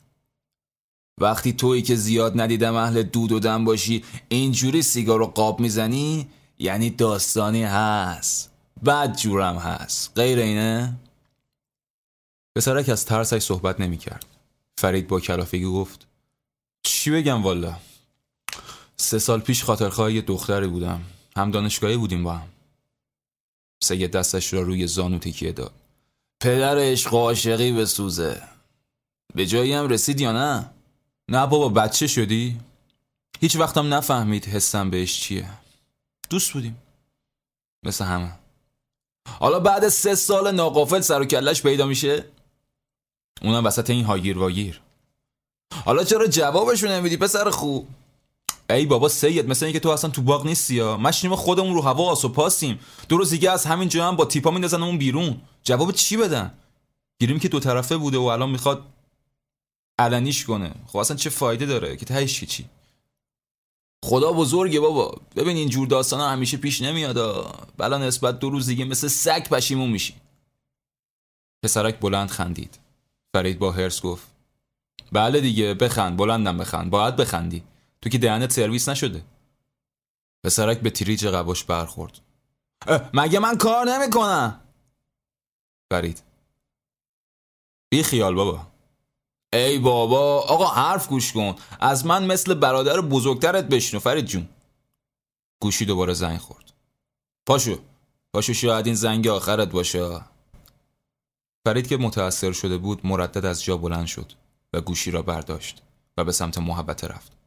وقتی 1.22 1.54
تویی 1.54 1.82
که 1.82 1.96
زیاد 1.96 2.42
ندیدم 2.42 2.76
اهل 2.76 3.04
دود 3.04 3.32
و 3.32 3.40
دم 3.40 3.66
باشی 3.66 4.04
اینجوری 4.30 4.82
سیگار 4.82 5.20
رو 5.20 5.26
قاب 5.26 5.60
می‌زنی 5.60 6.28
یعنی 6.60 6.90
داستانی 6.90 7.64
هست 7.64 8.50
بد 8.86 9.18
جورم 9.18 9.58
هست 9.58 10.12
غیر 10.16 10.40
اینه؟ 10.40 10.96
پسرک 12.58 12.90
از 12.90 13.06
ترسش 13.06 13.44
صحبت 13.44 13.80
نمی 13.80 13.98
کرد. 13.98 14.26
فرید 14.78 15.08
با 15.08 15.20
کلافگی 15.20 15.66
گفت 15.66 16.08
چی 16.84 17.12
بگم 17.12 17.44
والا 17.44 17.76
سه 18.98 19.20
سال 19.20 19.40
پیش 19.40 19.64
خاطرخواه 19.64 20.14
یه 20.14 20.22
دختری 20.22 20.68
بودم 20.68 21.02
هم 21.38 21.52
دانشگاهی 21.52 21.98
بودیم 21.98 22.24
با 22.24 22.34
هم 22.34 22.48
سید 23.84 24.12
دستش 24.12 24.54
را 24.54 24.62
روی 24.62 24.88
زانو 24.88 25.20
تکیه 25.20 25.52
داد 25.52 25.74
پدر 26.42 26.80
عشق 26.80 27.14
و 27.14 27.18
عاشقی 27.18 27.72
به 27.72 27.86
سوزه 27.86 28.42
به 29.36 29.46
جایی 29.46 29.74
هم 29.74 29.90
رسید 29.90 30.22
یا 30.22 30.32
نه؟ 30.32 30.70
نه 31.30 31.48
بابا 31.48 31.70
بچه 31.70 32.08
شدی؟ 32.08 32.60
هیچ 33.40 33.56
وقتم 33.56 33.94
نفهمید 33.94 34.46
حسم 34.46 34.90
بهش 34.90 35.20
چیه 35.20 35.50
دوست 36.30 36.54
بودیم 36.54 36.78
مثل 37.86 38.06
همه 38.06 38.32
حالا 39.40 39.60
بعد 39.60 39.90
سه 39.90 40.16
سال 40.16 40.56
ناقافل 40.56 41.02
سر 41.02 41.22
و 41.22 41.26
کلش 41.26 41.62
پیدا 41.62 41.86
میشه؟ 41.86 42.26
اونم 43.42 43.66
وسط 43.66 43.90
این 43.90 44.06
هاگیر 44.06 44.38
واگیر 44.38 44.82
حالا 45.86 46.04
چرا 46.04 46.28
جوابشو 46.28 46.88
نمیدی 46.88 47.18
پسر 47.18 47.50
خوب؟ 47.50 47.88
ای 48.70 48.86
بابا 48.86 49.10
سید 49.10 49.50
مثل 49.50 49.66
اینکه 49.66 49.80
تو 49.80 49.90
اصلا 49.90 50.10
تو 50.10 50.22
باغ 50.22 50.46
نیستی 50.46 50.76
یا؟ 50.76 50.98
مشنیم 50.98 51.36
خودمون 51.36 51.74
رو 51.74 51.82
هوا 51.82 52.12
آس 52.12 52.26
و 52.26 52.30
پاسیم 52.30 52.80
دو 53.10 53.18
روز 53.18 53.30
دیگه 53.30 53.52
از 53.52 53.66
همین 53.66 53.90
جا 53.90 54.08
هم 54.08 54.16
با 54.16 54.26
تیپا 54.26 54.52
میندازن 54.52 54.84
اون 54.84 54.98
بیرون. 54.98 55.42
جواب 55.64 55.92
چی 55.92 56.18
بدن؟ 56.18 56.54
گیریم 57.20 57.40
که 57.40 57.48
دو 57.48 57.60
طرفه 57.60 57.98
بوده 57.98 58.18
و 58.18 58.24
الان 58.24 58.50
می‌خواد 58.50 58.86
علنیش 60.00 60.46
کنه. 60.46 60.72
خب 60.88 60.98
اصلا 60.98 61.18
چه 61.18 61.30
فایده 61.30 61.66
داره؟ 61.66 61.98
که 61.98 62.06
تهش 62.06 62.44
چی 62.44 62.66
خدا 64.06 64.32
بزرگه 64.32 64.80
بابا. 64.80 65.22
ببین 65.36 65.58
این 65.58 65.70
جور 65.70 65.88
داستانا 65.88 66.30
همیشه 66.30 66.58
پیش 66.58 66.82
نمیاد 66.82 67.18
بلا 67.78 67.98
نسبت 67.98 68.40
دو 68.40 68.50
روز 68.50 68.66
دیگه 68.66 68.86
مثل 68.86 69.08
سگ 69.08 69.50
پشیمون 69.50 69.90
میشی. 69.90 70.14
پسرک 71.64 72.00
بلند 72.00 72.30
خندید. 72.30 72.80
فرید 73.36 73.60
با 73.60 73.72
هرس 73.72 74.02
گفت. 74.02 74.28
بله 75.12 75.42
دیگه 75.42 75.74
بخند. 75.74 76.18
بلندم 76.18 76.58
بخند. 76.58 76.90
باید 76.90 77.16
بخندی. 77.16 77.64
تو 78.02 78.10
که 78.10 78.18
دهنت 78.18 78.52
سرویس 78.52 78.90
نشده. 78.90 79.24
پسرک 80.44 80.80
به 80.80 80.90
تریج 80.90 81.28
قباش 81.28 81.64
برخورد. 81.64 82.20
مگه 83.14 83.40
من 83.40 83.58
کار 83.58 83.86
نمی‌کنم؟ 83.86 84.62
فرید 85.92 86.24
بی 87.90 88.04
خیال 88.04 88.36
بابا. 88.36 88.68
ای 89.54 89.80
بابا 89.80 90.42
آقا 90.42 90.66
حرف 90.66 91.08
گوش 91.08 91.34
کن. 91.34 91.56
از 91.80 92.06
من 92.06 92.26
مثل 92.26 92.54
برادر 92.54 93.02
بزرگترت 93.02 93.66
بشنو 93.66 94.00
فرید 94.00 94.26
جون. 94.26 94.50
گوشی 95.62 95.86
دوباره 95.86 96.14
زنگ 96.14 96.38
خورد. 96.38 96.74
پاشو. 97.46 97.80
پاشو 98.34 98.54
شاید 98.54 98.86
این 98.86 98.96
زنگ 98.96 99.28
آخرت 99.28 99.70
باشه. 99.70 100.22
فرید 101.66 101.88
که 101.88 101.98
متأثر 101.98 102.52
شده 102.52 102.78
بود 102.78 103.06
مردد 103.06 103.46
از 103.46 103.64
جا 103.64 103.78
بلند 103.78 104.06
شد 104.06 104.34
و 104.74 104.82
گوشی 104.82 105.12
را 105.12 105.22
برداشت 105.22 105.82
و 106.18 106.24
به 106.24 106.32
سمت 106.32 106.58
محبته 106.58 107.08
رفت. 107.08 107.39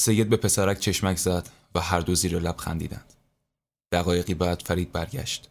سید 0.00 0.28
به 0.28 0.36
پسرک 0.36 0.80
چشمک 0.80 1.16
زد 1.16 1.48
و 1.74 1.80
هر 1.80 2.00
دو 2.00 2.14
زیر 2.14 2.38
لب 2.38 2.56
خندیدند. 2.56 3.12
دقایقی 3.92 4.34
بعد 4.34 4.62
فرید 4.66 4.92
برگشت. 4.92 5.48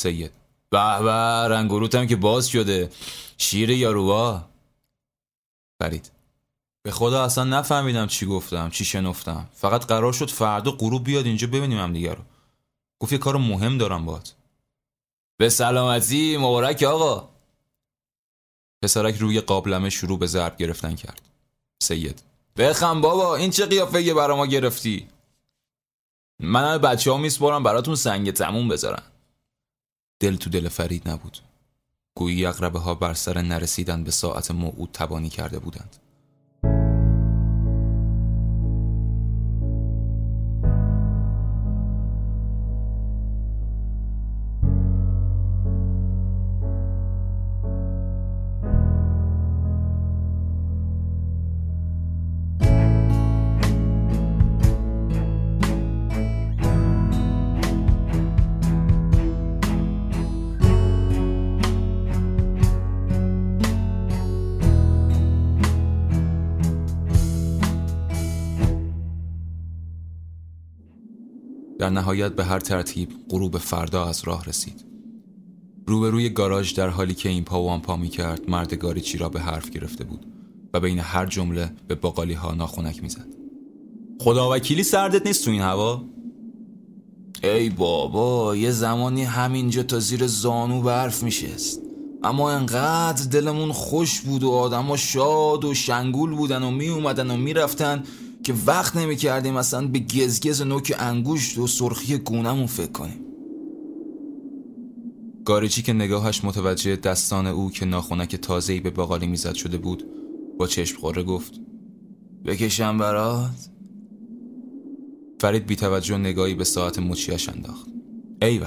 سید 0.00 0.32
به 0.70 1.02
به 1.02 1.12
رنگوروتم 1.48 2.06
که 2.06 2.16
باز 2.16 2.48
شده. 2.48 2.90
شیر 3.38 3.70
یارووا. 3.70 4.48
فرید 5.82 6.10
به 6.82 6.90
خدا 6.90 7.24
اصلا 7.24 7.44
نفهمیدم 7.44 8.06
چی 8.06 8.26
گفتم 8.26 8.70
چی 8.70 8.84
شنفتم. 8.84 9.48
فقط 9.54 9.84
قرار 9.84 10.12
شد 10.12 10.30
فردا 10.30 10.70
غروب 10.70 11.04
بیاد 11.04 11.26
اینجا 11.26 11.46
ببینیم 11.46 11.78
هم 11.78 11.92
دیگه 11.92 12.14
رو. 12.14 12.24
گفت 13.02 13.12
یه 13.12 13.18
کار 13.18 13.36
مهم 13.36 13.78
دارم 13.78 14.04
باهات. 14.04 14.34
به 15.36 15.48
سلامتی 15.48 16.36
مبارک 16.36 16.82
آقا. 16.82 17.28
پسرک 18.82 19.16
روی 19.16 19.40
قابلمه 19.40 19.90
شروع 19.90 20.18
به 20.18 20.26
ضرب 20.26 20.56
گرفتن 20.56 20.94
کرد. 20.94 21.22
سید 21.82 22.29
بخم 22.60 23.00
بابا 23.00 23.36
این 23.36 23.50
چه 23.50 23.66
قیافه 23.66 24.14
برا 24.14 24.36
ما 24.36 24.46
گرفتی؟ 24.46 25.08
من 26.40 26.78
بچه 26.78 27.10
ها 27.10 27.16
میسپارم 27.16 27.62
براتون 27.62 27.94
سنگ 27.94 28.30
تموم 28.30 28.68
بذارن 28.68 29.02
دل 30.20 30.36
تو 30.36 30.50
دل 30.50 30.68
فرید 30.68 31.08
نبود. 31.08 31.38
گویی 32.14 32.46
اقربه 32.46 32.78
ها 32.78 32.94
بر 32.94 33.14
سر 33.14 33.42
نرسیدن 33.42 34.04
به 34.04 34.10
ساعت 34.10 34.50
موعود 34.50 34.90
تبانی 34.92 35.28
کرده 35.28 35.58
بودند. 35.58 35.96
در 71.80 71.90
نهایت 71.90 72.32
به 72.32 72.44
هر 72.44 72.60
ترتیب 72.60 73.08
غروب 73.30 73.58
فردا 73.58 74.06
از 74.06 74.24
راه 74.24 74.44
رسید 74.44 74.84
روبروی 75.86 76.28
گاراژ 76.28 76.74
در 76.74 76.88
حالی 76.88 77.14
که 77.14 77.28
این 77.28 77.44
پا 77.44 77.62
و 77.62 77.68
آن 77.68 77.80
پا 77.80 77.96
می 77.96 78.08
کرد 78.08 78.50
مرد 78.50 78.74
گاریچی 78.74 79.18
را 79.18 79.28
به 79.28 79.40
حرف 79.40 79.70
گرفته 79.70 80.04
بود 80.04 80.26
و 80.74 80.80
بین 80.80 80.98
هر 80.98 81.26
جمله 81.26 81.72
به 81.88 81.94
باقالی 81.94 82.32
ها 82.32 82.54
ناخونک 82.54 83.02
می‌زد. 83.02 83.26
خدا 84.20 84.50
وکیلی 84.50 84.82
سردت 84.82 85.26
نیست 85.26 85.44
تو 85.44 85.50
این 85.50 85.60
هوا؟ 85.60 86.04
ای 87.42 87.70
بابا 87.70 88.56
یه 88.56 88.70
زمانی 88.70 89.24
همینجا 89.24 89.82
تا 89.82 89.98
زیر 89.98 90.26
زانو 90.26 90.82
برف 90.82 91.22
میشست 91.22 91.80
اما 92.22 92.50
انقدر 92.50 93.24
دلمون 93.24 93.72
خوش 93.72 94.20
بود 94.20 94.42
و 94.42 94.50
آدما 94.50 94.96
شاد 94.96 95.64
و 95.64 95.74
شنگول 95.74 96.30
بودن 96.30 96.62
و 96.62 96.70
می 96.70 96.88
اومدن 96.88 97.30
و 97.30 97.36
می‌رفتن 97.36 98.04
که 98.42 98.54
وقت 98.66 98.96
نمی 98.96 99.16
کردیم 99.16 99.56
اصلا 99.56 99.86
به 99.86 99.98
گزگز 99.98 100.62
نوک 100.62 100.96
انگوشت 100.98 101.58
و 101.58 101.66
سرخی 101.66 102.18
گونمون 102.18 102.66
فکر 102.66 102.92
کنیم. 102.92 103.24
گاریچی 105.44 105.82
که 105.82 105.92
نگاهش 105.92 106.44
متوجه 106.44 106.96
دستان 106.96 107.46
او 107.46 107.70
که 107.70 107.86
ناخونک 107.86 108.36
تازه‌ای 108.36 108.80
به 108.80 108.90
باقالی 108.90 109.26
می‌زد 109.26 109.54
شده 109.54 109.78
بود 109.78 110.04
با 110.58 110.66
چشم 110.66 110.98
خوره 110.98 111.22
گفت 111.22 111.60
بکشم 112.44 112.98
برات؟ 112.98 113.70
فرید 115.40 115.66
بی 115.66 115.76
توجه 115.76 116.18
نگاهی 116.18 116.54
به 116.54 116.64
ساعت 116.64 116.98
مچیش 116.98 117.48
انداخت. 117.48 117.88
ایول 118.42 118.66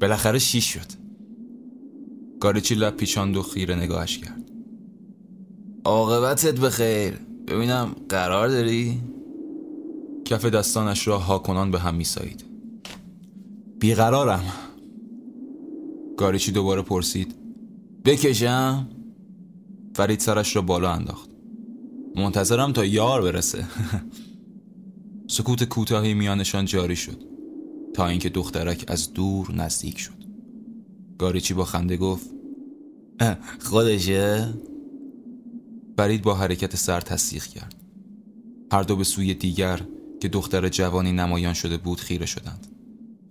بالاخره 0.00 0.38
شیش 0.38 0.72
شد. 0.72 0.92
گاریچی 2.40 2.74
لب 2.74 2.96
پیچاند 2.96 3.36
و 3.36 3.42
خیره 3.42 3.74
نگاهش 3.74 4.18
کرد. 4.18 4.50
عاقبتت 5.84 6.60
بخیر 6.60 7.18
ببینم 7.48 7.96
قرار 8.08 8.48
داری؟ 8.48 9.00
کف 10.24 10.44
دستانش 10.44 11.08
را 11.08 11.18
هاکنان 11.18 11.70
به 11.70 11.78
هم 11.78 11.94
میسایید. 11.94 12.44
بیقرارم. 13.80 14.44
گاریچی 16.16 16.52
دوباره 16.52 16.82
پرسید؟ 16.82 17.34
بکشم؟ 18.04 18.88
فرید 19.94 20.20
سرش 20.20 20.56
را 20.56 20.62
بالا 20.62 20.92
انداخت. 20.92 21.30
منتظرم 22.16 22.72
تا 22.72 22.84
یار 22.84 23.22
برسه. 23.22 23.64
سکوت 25.26 25.64
کوتاهی 25.64 26.14
میانشان 26.14 26.64
جاری 26.64 26.96
شد. 26.96 27.22
تا 27.94 28.06
اینکه 28.06 28.28
دخترک 28.28 28.84
از 28.88 29.12
دور 29.12 29.54
نزدیک 29.54 29.98
شد. 29.98 30.24
گاریچی 31.18 31.54
با 31.54 31.64
خنده 31.64 31.96
گفت؟ 31.96 32.30
خودشه؟ 33.70 34.54
فرید 35.96 36.22
با 36.22 36.34
حرکت 36.34 36.76
سر 36.76 37.00
تصدیق 37.00 37.44
کرد. 37.44 37.74
هر 38.72 38.82
دو 38.82 38.96
به 38.96 39.04
سوی 39.04 39.34
دیگر 39.34 39.80
که 40.20 40.28
دختر 40.28 40.68
جوانی 40.68 41.12
نمایان 41.12 41.54
شده 41.54 41.76
بود 41.76 42.00
خیره 42.00 42.26
شدند. 42.26 42.66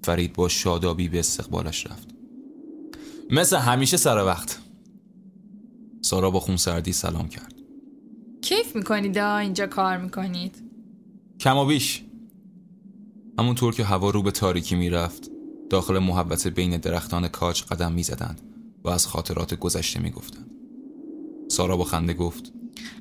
فرید 0.04 0.34
با 0.34 0.48
شادابی 0.48 1.08
به 1.08 1.20
استقبالش 1.20 1.88
رفت. 1.88 2.08
مثل 3.30 3.58
همیشه 3.58 3.98
سر 3.98 4.26
وقت. 4.26 4.60
سارا 6.02 6.32
با 6.32 6.40
خونسردی 6.40 6.94
سلام 6.94 7.28
کرد. 7.28 7.54
کیف 8.42 8.76
می‌کنید؟ 8.76 9.18
اینجا 9.18 9.68
کار 9.68 9.98
می‌کنید. 9.98 10.64
کم 11.40 11.58
و 11.58 11.66
بیش. 11.66 12.04
همونطور 13.40 13.74
که 13.74 13.84
هوا 13.84 14.10
رو 14.10 14.24
به 14.24 14.32
تاریکی 14.32 14.76
می‌رفت 14.76 15.32
داخل 15.70 16.00
محبت 16.00 16.48
بین 16.48 16.78
درختان 16.78 17.28
کاج 17.28 17.64
قدم 17.64 17.92
می‌زدند 17.92 18.42
و 18.84 18.90
از 18.90 19.08
خاطرات 19.08 19.54
گذشته 19.54 20.00
می‌گفتند. 20.00 20.51
سارا 21.52 21.78
با 21.78 21.84
خنده 21.84 22.14
گفت. 22.14 22.54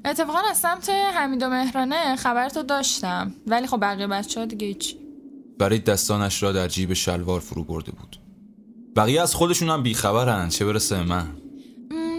اتفاقا 0.04 0.38
از 0.50 0.58
سمت 0.58 0.90
حمید 0.90 1.42
و 1.42 1.48
مهرانه 1.48 2.16
خبرتو 2.16 2.62
داشتم. 2.62 3.34
ولی 3.46 3.66
خب 3.66 3.80
بقیه 3.80 4.06
بچه 4.06 4.40
ها 4.40 4.46
دیگه 4.46 4.66
هیچی 4.66 4.96
برای 5.58 5.78
دستانش 5.78 6.42
را 6.42 6.52
در 6.52 6.68
جیب 6.68 6.92
شلوار 6.92 7.40
فرو 7.40 7.64
برده 7.64 7.92
بود. 7.92 8.16
بقیه 8.96 9.22
از 9.22 9.34
خودشون 9.34 9.68
هم 9.68 9.82
بیخبرن. 9.82 10.48
چه 10.48 10.64
برسه 10.64 11.02
من؟ 11.02 11.26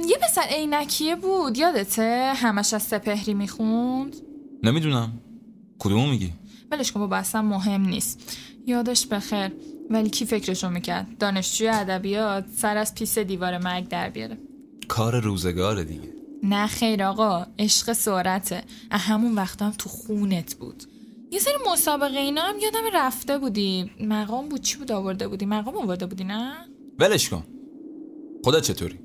یه 0.08 0.18
پسر 0.22 0.42
عینکیه 0.42 1.16
بود. 1.16 1.58
یادته 1.58 2.34
همش 2.36 2.74
از 2.74 2.84
سپهری 2.84 3.34
می‌خوند؟ 3.34 4.16
نمی‌دونم. 4.64 5.12
کدومو 5.80 6.08
میگی؟ 6.08 6.34
ولش 6.72 6.92
کن 6.92 7.00
بابا 7.00 7.16
اصلا 7.16 7.42
مهم 7.42 7.82
نیست. 7.82 8.38
یادش 8.68 9.08
بخیر. 9.08 9.52
ولی 9.90 10.10
کی 10.10 10.26
فکرشو 10.26 10.70
می‌کرد؟ 10.70 11.08
دانشجوی 11.20 11.68
ادبیات 11.68 12.46
سر 12.56 12.78
از 12.78 12.96
پیس 12.96 13.18
دیوار 13.18 13.58
مرگ 13.58 13.88
در 13.88 14.10
بیاره. 14.10 14.38
کار 14.88 15.20
روزگار 15.20 15.84
دیگه. 15.84 16.21
نه 16.44 16.68
خیر 16.68 17.04
آقا 17.04 17.46
عشق 17.60 17.94
سرعته. 17.94 18.64
همون 18.92 19.36
وقتا 19.36 19.66
هم 19.66 19.72
تو 19.72 19.90
خونت 19.90 20.56
بود. 20.56 20.84
یه 21.32 21.40
سری 21.40 21.54
مسابقه 21.72 22.20
اینا 22.20 22.42
هم 22.42 22.60
یادم 22.60 22.84
رفته 22.94 23.38
بودی. 23.38 23.92
مقام 24.00 24.50
بود 24.50 24.62
چی 24.62 24.78
بود؟ 24.78 24.92
آورده 24.92 25.28
بودی. 25.28 25.46
مقام 25.46 25.78
آورده 25.78 26.06
بودی 26.06 26.24
نه؟ 26.24 26.54
ولش 27.00 27.30
کن. 27.30 27.44
خودت 28.44 28.62
چطوری؟ 28.62 29.00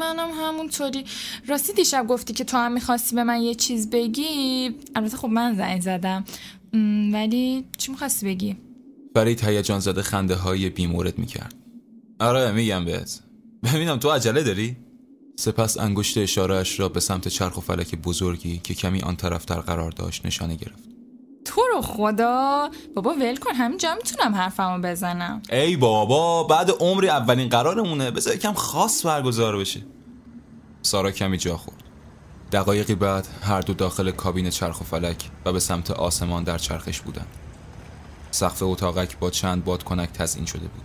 منم 0.00 0.30
همونطوری. 0.30 1.04
راستی 1.46 1.72
دیشب 1.72 2.06
گفتی 2.06 2.32
که 2.32 2.44
تو 2.44 2.56
هم 2.56 2.72
می‌خواستی 2.72 3.16
به 3.16 3.24
من 3.24 3.42
یه 3.42 3.54
چیز 3.54 3.90
بگی. 3.90 4.74
البته 4.94 5.16
خب 5.16 5.28
من 5.28 5.56
زنگ 5.56 5.80
زدم. 5.80 6.24
ولی 7.12 7.64
چی 7.78 7.90
می‌خواستی 7.92 8.26
بگی؟ 8.26 8.56
فرید 9.14 9.44
هیجان 9.44 9.80
زده 9.80 10.02
خنده 10.02 10.34
های 10.34 10.70
بیمورد 10.70 11.18
می‌کرد. 11.18 11.54
آره 12.20 12.52
میگم 12.52 12.84
بهت. 12.84 13.20
ببینم 13.64 13.96
تو 13.98 14.10
عجله 14.10 14.42
داری؟ 14.42 14.76
سپس 15.38 15.78
انگشت 15.78 16.18
اشارهش 16.18 16.80
را 16.80 16.88
به 16.88 17.00
سمت 17.00 17.28
چرخ 17.28 17.56
و 17.56 17.60
فلک 17.60 17.94
بزرگی 17.94 18.58
که 18.58 18.74
کمی 18.74 19.02
آن 19.02 19.16
طرفتر 19.16 19.60
قرار 19.60 19.90
داشت 19.90 20.26
نشانه 20.26 20.54
گرفت. 20.54 20.82
تو 21.44 21.60
رو 21.74 21.82
خدا! 21.82 22.70
بابا 22.94 23.14
ول 23.14 23.36
کن 23.36 23.54
همینجا 23.54 23.94
می‌تونم 23.94 24.34
حرفمو 24.34 24.82
بزنم. 24.82 25.42
ای 25.52 25.76
بابا 25.76 26.44
بعد 26.44 26.70
عمری 26.70 27.08
اولین 27.08 27.48
قرارمونه. 27.48 28.10
بذار 28.10 28.34
یکم 28.34 28.52
خاص 28.52 29.06
برگزار 29.06 29.56
بشه. 29.56 29.82
سارا 30.82 31.10
کمی 31.10 31.38
جا 31.38 31.56
خورد. 31.56 31.82
دقایقی 32.52 32.94
بعد 32.94 33.28
هر 33.42 33.60
دو 33.60 33.74
داخل 33.74 34.10
کابین 34.10 34.50
چرخ 34.50 34.80
و 34.80 34.84
فلک 34.84 35.30
و 35.44 35.52
به 35.52 35.60
سمت 35.60 35.90
آسمان 35.90 36.44
در 36.44 36.58
چرخش 36.58 37.00
بودند. 37.00 37.28
سقف 38.30 38.62
اتاقک 38.62 39.18
با 39.18 39.30
چند 39.30 39.64
بادکنک 39.64 40.12
تزئین 40.12 40.46
شده 40.46 40.68
بود. 40.68 40.84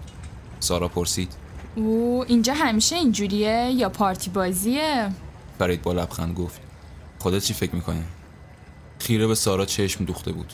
سارا 0.60 0.88
پرسید 0.88 1.34
او 1.76 2.26
اینجا 2.28 2.54
همیشه 2.54 2.96
اینجوریه 2.96 3.72
یا 3.72 3.90
پارتی 3.90 4.30
بازیه؟ 4.30 5.12
فرید 5.60 5.82
با 5.82 5.94
لبخند 5.94 6.36
گفت. 6.36 6.62
خودت 7.20 7.44
چی 7.44 7.54
فکر 7.54 7.76
می‌کنی؟ 7.76 8.04
خیره 9.00 9.28
به 9.28 9.36
سارا 9.36 9.66
چشم 9.66 10.06
دوخته 10.06 10.32
بود. 10.32 10.54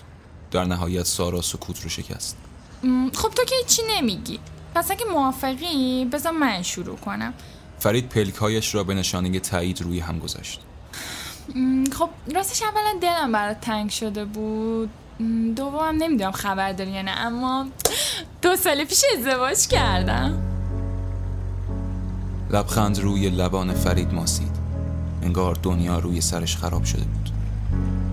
در 0.51 0.63
نهایت 0.63 1.03
سارا 1.03 1.41
سکوت 1.41 1.83
رو 1.83 1.89
شکست. 1.89 2.37
خب 3.13 3.29
تو 3.29 3.43
که 3.43 3.55
چی 3.67 3.81
نمیگی. 3.89 4.39
پس 4.75 4.91
اگه 4.91 5.05
موافقی 5.05 6.05
بذار 6.05 6.31
من 6.31 6.61
شروع 6.61 6.95
کنم. 6.95 7.33
فرید 7.79 8.09
پلکهایش 8.09 8.75
را 8.75 8.83
به 8.83 8.93
نشانه 8.93 9.39
تایید 9.39 9.81
روی 9.81 9.99
هم 9.99 10.19
گذاشت. 10.19 10.61
خب 11.93 12.09
راستش 12.35 12.61
اولا 12.63 12.99
دلم 13.01 13.31
برات 13.31 13.61
تنگ 13.61 13.89
شده 13.89 14.25
بود. 14.25 14.89
م، 15.19 15.53
دومم 15.53 16.03
نمی‌دونم 16.03 16.31
خبر 16.31 16.71
داری 16.71 16.91
یا 16.91 17.01
نه 17.01 17.11
اما 17.11 17.67
دو 18.41 18.55
سال 18.55 18.83
پیش 18.83 19.03
ازدواج 19.17 19.67
کردم. 19.67 20.46
لبخند 22.51 22.99
روی 22.99 23.29
لبان 23.29 23.73
فرید 23.73 24.13
ماسید. 24.13 24.57
انگار 25.23 25.57
دنیا 25.63 25.99
روی 25.99 26.21
سرش 26.21 26.57
خراب 26.57 26.83
شده 26.83 27.03
بود. 27.03 27.29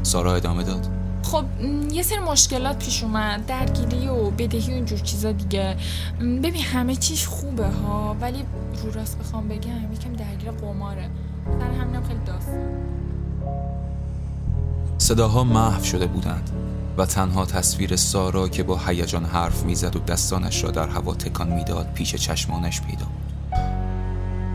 سارا 0.02 0.34
ادامه 0.34 0.62
داد. 0.62 0.88
خب 1.22 1.44
یه 1.92 2.02
سری 2.02 2.18
مشکلات 2.18 2.84
پیش 2.84 3.02
اومد. 3.02 3.46
درگیری 3.46 4.08
و 4.08 4.30
بدهی 4.30 4.70
و 4.72 4.74
اینجور 4.74 4.98
چیزا 4.98 5.32
دیگه. 5.32 5.76
ببین 6.20 6.62
همه 6.62 6.96
چیش 6.96 7.26
خوبه 7.26 7.66
ها 7.66 8.16
ولی 8.20 8.44
رو 8.82 8.90
راست 8.92 9.18
بخوام 9.18 9.48
بگم 9.48 9.92
یکم 9.92 10.12
درگیر 10.12 10.50
قماره. 10.50 11.10
سر 11.60 11.80
همینم 11.80 12.02
خیلی 12.02 12.20
داستان 12.26 12.94
صداها 14.98 15.44
محو 15.44 15.84
شده 15.84 16.06
بودند 16.06 16.50
و 16.98 17.06
تنها 17.06 17.46
تصویر 17.46 17.96
سارا 17.96 18.48
که 18.48 18.62
با 18.62 18.80
هیجان 18.86 19.24
حرف 19.24 19.64
می‌زد 19.64 19.96
و 19.96 19.98
دستانش 19.98 20.64
را 20.64 20.70
در 20.70 20.88
هوا 20.88 21.14
تکان 21.14 21.48
می‌داد 21.48 21.92
پیش 21.94 22.14
چشمانش 22.14 22.80
پیدا 22.80 23.04
بود. 23.04 23.23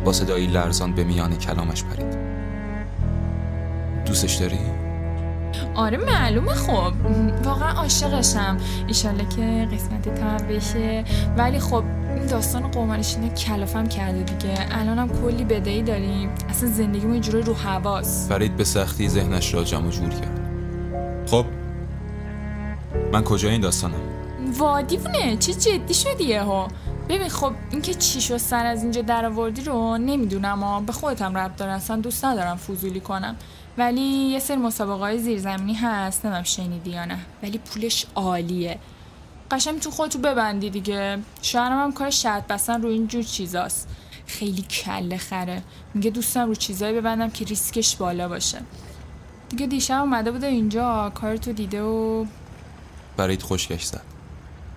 با 0.05 0.13
صدایی 0.13 0.47
لرزان 0.47 0.93
به 0.93 1.03
میان 1.03 1.35
کلامش 1.37 1.83
پرید. 1.83 2.17
دوستش 4.05 4.33
داری؟ 4.33 4.59
آره 5.75 5.97
معلومه 5.97 6.53
خب. 6.53 6.93
واقعا 7.43 7.71
عاشقشم. 7.71 8.57
ایشالله 8.87 9.25
که 9.25 9.67
قسمت 9.75 10.19
تا 10.19 10.25
هم 10.25 10.37
بشه. 10.37 11.03
ولی 11.37 11.59
خب 11.59 11.83
این 12.15 12.25
داستان 12.25 12.71
قمارش 12.71 13.15
اینا 13.15 13.33
کلافم 13.33 13.87
کرده 13.87 14.23
دیگه. 14.23 14.55
الانم 14.71 15.09
کلی 15.21 15.43
بدهی 15.43 15.81
داریم. 15.81 16.29
اصلا 16.49 16.69
زندگیمون 16.69 17.15
یه 17.15 17.21
جوری 17.21 17.41
رو 17.41 17.53
حواس 17.53 18.29
فرید 18.29 18.55
به 18.55 18.63
سختی 18.63 19.09
ذهنش 19.09 19.53
را 19.53 19.63
جمع 19.63 19.87
و 19.87 19.89
جور 19.89 20.09
کرد. 20.09 20.39
خب 21.27 21.45
من 23.13 23.23
کجای 23.23 23.51
این 23.51 23.61
داستانم؟ 23.61 23.93
وادیونه 24.57 25.37
چه 25.37 25.53
جدی 25.53 25.93
شدی 25.93 26.33
ها 26.33 26.67
ببین 27.09 27.29
خب 27.29 27.53
اینکه 27.71 27.93
چی 27.93 28.21
شد 28.21 28.37
سر 28.37 28.65
از 28.65 28.83
اینجا 28.83 29.01
در 29.01 29.25
آوردی 29.25 29.61
رو 29.61 29.97
نمی‌دونم 29.97 30.63
ها 30.63 30.79
به 30.79 30.91
خودتم 30.91 31.37
رب 31.37 31.55
داره 31.55 31.71
اصلا 31.71 31.95
دوست 31.95 32.25
ندارم 32.25 32.57
فضولی 32.57 32.99
کنم. 32.99 33.35
ولی 33.77 34.01
یه 34.01 34.39
سری 34.39 34.57
مسابقه 34.57 34.99
های 34.99 35.17
زیرزمینی 35.17 35.73
هست 35.73 36.25
نمیم 36.25 36.43
شنیدی 36.43 36.89
یا 36.89 37.05
نه. 37.05 37.19
ولی 37.43 37.57
پولش 37.57 38.05
عالیه. 38.15 38.79
قشنگ 39.51 39.79
تو 39.79 39.91
خودتو 39.91 40.19
ببندی 40.19 40.69
دیگه. 40.69 41.19
شوهرم 41.41 41.83
هم 41.83 41.91
کار 41.91 42.09
شرط 42.09 42.47
بستن 42.47 42.81
رو 42.81 42.89
اینجور 42.89 43.23
چیزاست. 43.23 43.87
خیلی 44.25 44.61
کله 44.61 45.17
خره. 45.17 45.63
میگه 45.93 46.09
دوستم 46.09 46.47
رو 46.47 46.55
چیزایی 46.55 46.95
ببندم 46.95 47.29
که 47.29 47.45
ریسکش 47.45 47.95
بالا 47.95 48.27
باشه. 48.27 48.61
دیگه 49.49 49.65
دیشب 49.65 50.01
اومده 50.01 50.31
بوده 50.31 50.47
اینجا 50.47 51.11
کارتو 51.15 51.53
دیده 51.53 51.81
و 51.81 52.25
فرید 53.17 53.43
خشکش 53.43 53.83
زد 53.83 54.01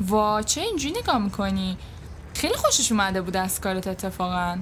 وا 0.01 0.42
چه 0.42 0.61
اینجوری 0.61 0.95
نگاه 1.03 1.18
می‌کنی؟ 1.18 1.77
خیلی 2.35 2.55
خوشش 2.55 2.92
اومده 2.92 3.23
بود 3.23 3.37
از 3.37 3.61
کارت 3.61 3.87
اتفاقا. 3.87 4.59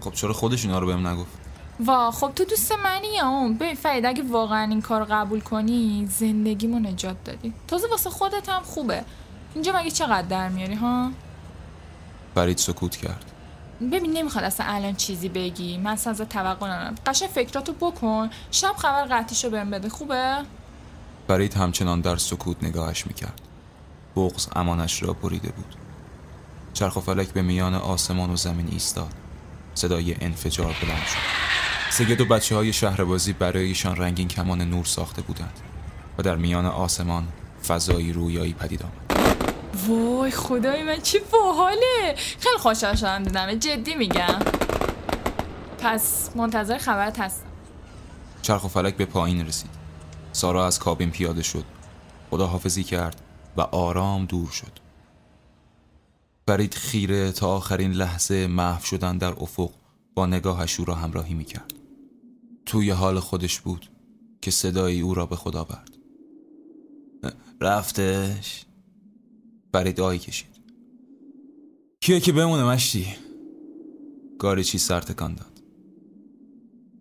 خب 0.00 0.12
چرا 0.12 0.32
خودش 0.32 0.64
اینا 0.64 0.78
رو 0.78 0.86
بهم 0.86 1.06
نگفت؟ 1.06 1.38
وا 1.80 2.10
خب 2.10 2.32
تو 2.36 2.44
دوست 2.44 2.72
منی 2.72 3.20
اون 3.20 3.54
ببین 3.54 3.74
فرید 3.74 4.06
اگه 4.06 4.22
واقعا 4.30 4.68
این 4.70 4.82
کار 4.82 5.04
قبول 5.04 5.40
کنی 5.40 6.08
زندگیمو 6.10 6.78
نجات 6.78 7.24
دادی. 7.24 7.52
تازه 7.68 7.88
واسه 7.88 8.10
خودت 8.10 8.48
هم 8.48 8.62
خوبه. 8.62 9.04
اینجا 9.54 9.72
مگه 9.72 9.90
چقدر 9.90 10.22
در 10.28 10.48
میاری 10.48 10.74
ها؟ 10.74 11.10
فرید 12.34 12.58
سکوت 12.58 12.96
کرد. 12.96 13.24
ببین 13.80 14.12
نمی‌خواد 14.12 14.44
اصلا 14.44 14.66
الان 14.68 14.94
چیزی 14.94 15.28
بگی. 15.28 15.78
من 15.78 15.90
اصلا 15.90 16.10
ازت 16.10 16.28
توقع 16.28 16.66
ندارم. 16.66 16.94
قشنگ 17.06 17.28
فکراتو 17.28 17.72
بکن. 17.72 18.30
شب 18.50 18.74
خبر 18.76 19.04
قطعیشو 19.04 19.50
بهم 19.50 19.70
بده. 19.70 19.88
خوبه؟ 19.88 20.36
فرید 21.28 21.54
همچنان 21.54 22.00
در 22.00 22.16
سکوت 22.16 22.64
نگاهش 22.64 23.06
می‌کرد. 23.06 23.40
بغز 24.16 24.48
امانش 24.56 25.02
را 25.02 25.12
بریده 25.12 25.48
بود. 25.48 25.74
چرخ 26.76 26.96
و 26.96 27.00
فلک 27.00 27.28
به 27.28 27.42
میان 27.42 27.74
آسمان 27.74 28.30
و 28.30 28.36
زمین 28.36 28.68
ایستاد. 28.72 29.12
صدای 29.74 30.16
انفجار 30.20 30.76
بلند 30.82 31.06
شد. 31.06 31.18
سگد 31.90 32.20
و 32.20 32.24
بچه 32.24 32.56
های 32.56 32.72
شهربازی 32.72 33.32
برایشان 33.32 33.96
رنگین 33.96 34.28
کمان 34.28 34.62
نور 34.62 34.84
ساخته 34.84 35.22
بودند 35.22 35.60
و 36.18 36.22
در 36.22 36.36
میان 36.36 36.66
آسمان 36.66 37.28
فضایی 37.66 38.12
رویایی 38.12 38.52
پدید 38.52 38.82
آمد. 38.82 39.22
وای 39.86 40.30
خدای 40.30 40.82
من 40.82 41.00
چی 41.00 41.18
باحاله. 41.32 42.14
خیلی 42.16 42.58
خوشحال 42.58 42.94
شدم 42.94 43.22
دیدم 43.22 43.54
جدی 43.54 43.94
میگم. 43.94 44.38
پس 45.78 46.30
منتظر 46.34 46.78
خبرت 46.78 47.20
هستم. 47.20 47.46
چرخ 48.42 48.64
و 48.64 48.68
فلک 48.68 48.96
به 48.96 49.04
پایین 49.04 49.46
رسید. 49.46 49.70
سارا 50.32 50.66
از 50.66 50.78
کابین 50.78 51.10
پیاده 51.10 51.42
شد. 51.42 51.64
خداحافظی 52.30 52.84
کرد 52.84 53.20
و 53.56 53.60
آرام 53.60 54.26
دور 54.26 54.50
شد. 54.50 54.85
فرید 56.46 56.74
خیره 56.74 57.32
تا 57.32 57.48
آخرین 57.48 57.92
لحظه 57.92 58.46
محو 58.46 58.84
شدن 58.84 59.18
در 59.18 59.32
افق 59.32 59.70
با 60.14 60.26
نگاهش 60.26 60.80
او 60.80 60.86
را 60.86 60.94
همراهی 60.94 61.34
می‌کرد. 61.34 61.74
توی 62.66 62.90
حال 62.90 63.20
خودش 63.20 63.60
بود 63.60 63.90
که 64.42 64.50
صدای 64.50 65.00
او 65.00 65.14
را 65.14 65.26
به 65.26 65.36
خدا 65.36 65.64
برد 65.64 65.96
رفتش؟ 67.60 68.64
فرید 69.72 70.00
آهی 70.00 70.18
کشید. 70.18 70.60
کیه 72.00 72.20
که 72.20 72.32
بمونه 72.32 72.64
مشتی؟ 72.64 73.06
گاریچی 74.38 74.78
سر 74.78 75.00
تکان 75.00 75.34
داد. 75.34 75.62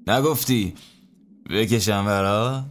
نگفتی؟ 0.07 0.73
بکشم 1.49 2.05
برا 2.05 2.65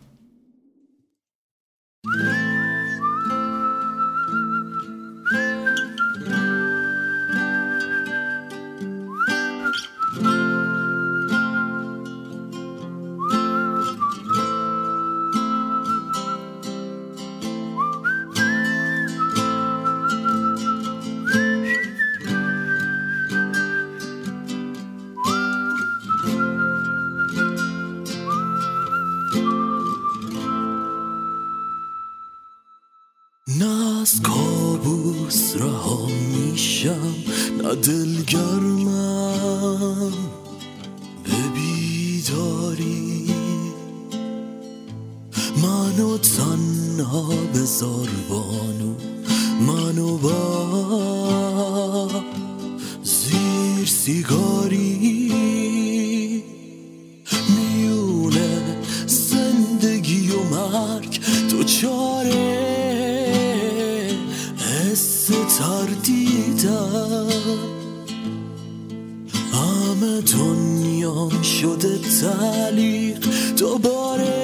همه 69.94 70.20
دنیام 70.20 71.42
شده 71.42 71.98
تعلیق 72.20 73.26
دوباره 73.56 74.34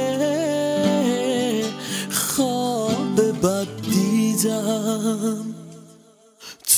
خواب 2.10 3.20
بد 3.42 3.66
دیدم. 3.90 5.54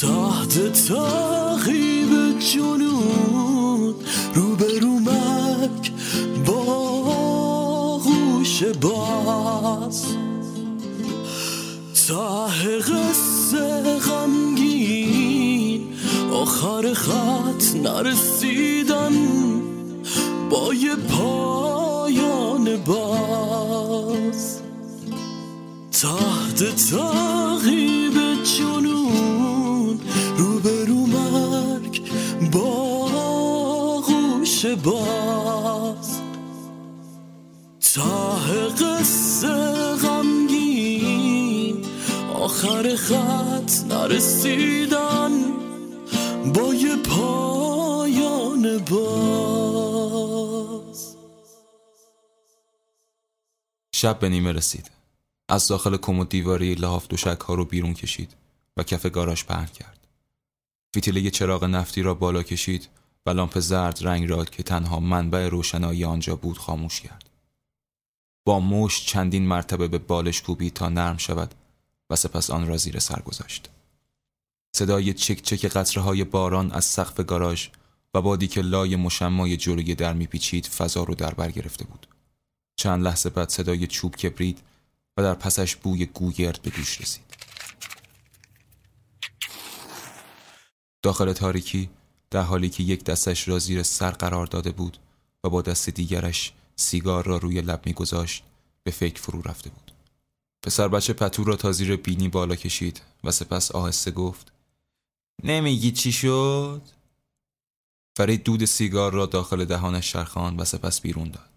تحت 0.01 0.73
تعقیب 0.89 2.39
جنون 2.39 3.95
روبرو 4.35 4.99
مرگ 4.99 5.91
با 6.47 6.65
غوش 7.99 8.63
باز. 8.63 10.05
ته 12.09 12.79
قصه 12.79 13.99
غمگین 13.99 14.42
آخر 16.43 16.95
خط 16.95 17.77
نرسیدن 17.77 19.13
با 20.51 20.75
یه 20.75 20.97
پایان 20.97 22.77
باز. 22.77 24.61
تحت 25.93 26.77
تعقیب 26.91 28.15
جنون 28.59 30.01
روبرو 30.37 31.07
مرگ 31.07 32.03
با 32.53 34.01
غوش 34.01 34.67
باز. 34.67 36.21
قصه 38.81 39.97
غمگین 40.03 41.85
آخر 42.35 42.97
خط 42.97 43.73
نرسیدن 43.89 45.62
با 46.45 46.75
یه 46.75 46.97
پایان 46.97 48.79
باز. 48.79 50.03
شب 53.95 54.19
به 54.19 54.29
نیمه 54.29 54.53
رسید. 54.53 54.91
از 55.49 55.69
داخل 55.69 55.97
کمد 55.97 56.29
دیواری 56.29 56.75
لحاف 56.75 57.09
دوشک 57.09 57.41
ها 57.41 57.55
رو 57.55 57.65
بیرون 57.65 57.95
کشید 57.95 58.35
و 58.77 58.83
کف 58.83 59.07
گاراژ 59.07 59.45
پهن 59.45 59.67
کرد. 59.67 60.07
فیتیله 60.95 61.31
چراغ 61.31 61.65
نفتی 61.65 62.03
را 62.03 62.15
بالا 62.15 62.43
کشید 62.43 62.89
و 63.27 63.31
لامپ 63.31 63.59
زرد 63.59 63.99
رنگ 64.03 64.31
را 64.31 64.45
که 64.45 64.63
تنها 64.63 65.01
منبع 65.01 65.49
روشنایی 65.49 66.05
آنجا 66.05 66.37
بود 66.37 66.59
خاموش 66.59 67.01
کرد. 67.01 67.31
با 68.45 68.61
مشت 68.61 69.07
چندین 69.07 69.47
مرتبه 69.47 69.89
به 69.89 69.99
بالش 69.99 70.43
کوبی 70.43 70.71
تا 70.71 70.89
نرم 70.89 71.17
شود 71.17 71.55
و 72.11 72.17
سپس 72.17 72.51
آن 72.51 72.67
را 72.67 72.77
زیر 72.77 72.99
سر 72.99 73.23
گذاشت. 73.23 73.69
صدای 74.77 75.15
چک 75.15 75.43
چک 75.43 75.67
قطره 75.67 76.03
های 76.03 76.25
باران 76.25 76.73
از 76.73 76.85
سقف 76.85 77.21
گاراژ 77.21 77.69
و 78.15 78.23
بادی 78.23 78.49
که 78.49 78.63
لای 78.63 78.97
مشمای 78.97 79.57
جلوی 79.57 79.95
در 79.95 80.13
میپیچید 80.13 80.67
فضا 80.67 81.03
رو 81.03 81.15
در 81.15 81.35
بر 81.35 81.51
گرفته 81.51 81.85
بود. 81.85 82.07
چند 82.77 83.05
لحظه 83.05 83.31
بعد 83.31 83.49
صدای 83.49 83.87
چوب 83.87 84.17
کبرید 84.17 84.59
و 85.17 85.23
در 85.23 85.35
پسش 85.35 85.77
بوی 85.77 86.07
گوگرد 86.07 86.63
به 86.63 86.71
گوش 86.71 87.01
رسید. 87.01 87.25
داخل 91.03 91.33
تاریکی 91.33 91.91
در 92.31 92.43
حالی 92.43 92.69
که 92.69 92.83
یک 92.83 93.05
دستش 93.05 93.49
را 93.49 93.59
زیر 93.59 93.83
سر 93.83 94.11
قرار 94.11 94.47
داده 94.47 94.71
بود 94.71 94.99
و 95.45 95.49
با 95.49 95.63
دست 95.63 95.91
دیگرش 95.91 96.53
سیگار 96.77 97.27
را 97.27 97.37
روی 97.37 97.61
لب 97.61 97.83
میگذاشت 97.87 98.45
به 98.83 98.91
فکر 98.91 99.21
فرو 99.21 99.43
رفته 99.43 99.71
بود. 99.71 99.93
پسر 100.63 100.89
بچه 100.89 101.13
پتو 101.13 101.45
را 101.45 101.57
تا 101.57 101.73
زیر 101.73 101.97
بینی 101.97 102.29
بالا 102.29 102.57
کشید 102.57 103.01
و 103.25 103.31
سپس 103.31 103.71
آهسته 103.71 104.11
گفت 104.11 104.52
نمیگی 105.45 105.93
چی 105.93 106.13
شد؟ 106.13 106.83
فرید 108.17 108.43
دود 108.43 108.65
سیگار 108.65 109.13
را 109.13 109.27
داخل 109.27 109.65
دهانش 109.65 110.13
شرخان 110.13 110.57
و 110.57 110.65
سپس 110.65 111.01
بیرون 111.01 111.31
داد. 111.31 111.49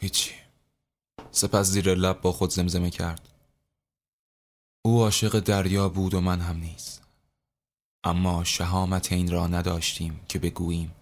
هیچی. 0.00 0.30
سپس 1.30 1.66
زیر 1.66 1.94
لب 1.94 2.20
با 2.20 2.32
خود 2.32 2.50
زمزمه 2.50 2.90
کرد. 2.90 3.28
او 4.84 5.00
عاشق 5.00 5.40
دریا 5.40 5.88
بود 5.88 6.14
و 6.14 6.20
من 6.20 6.40
هم 6.40 6.56
نیست. 6.56 7.02
اما 8.04 8.44
شهامت 8.44 9.12
این 9.12 9.30
را 9.30 9.46
نداشتیم 9.46 10.20
که 10.28 10.38
بگوییم 10.38 10.94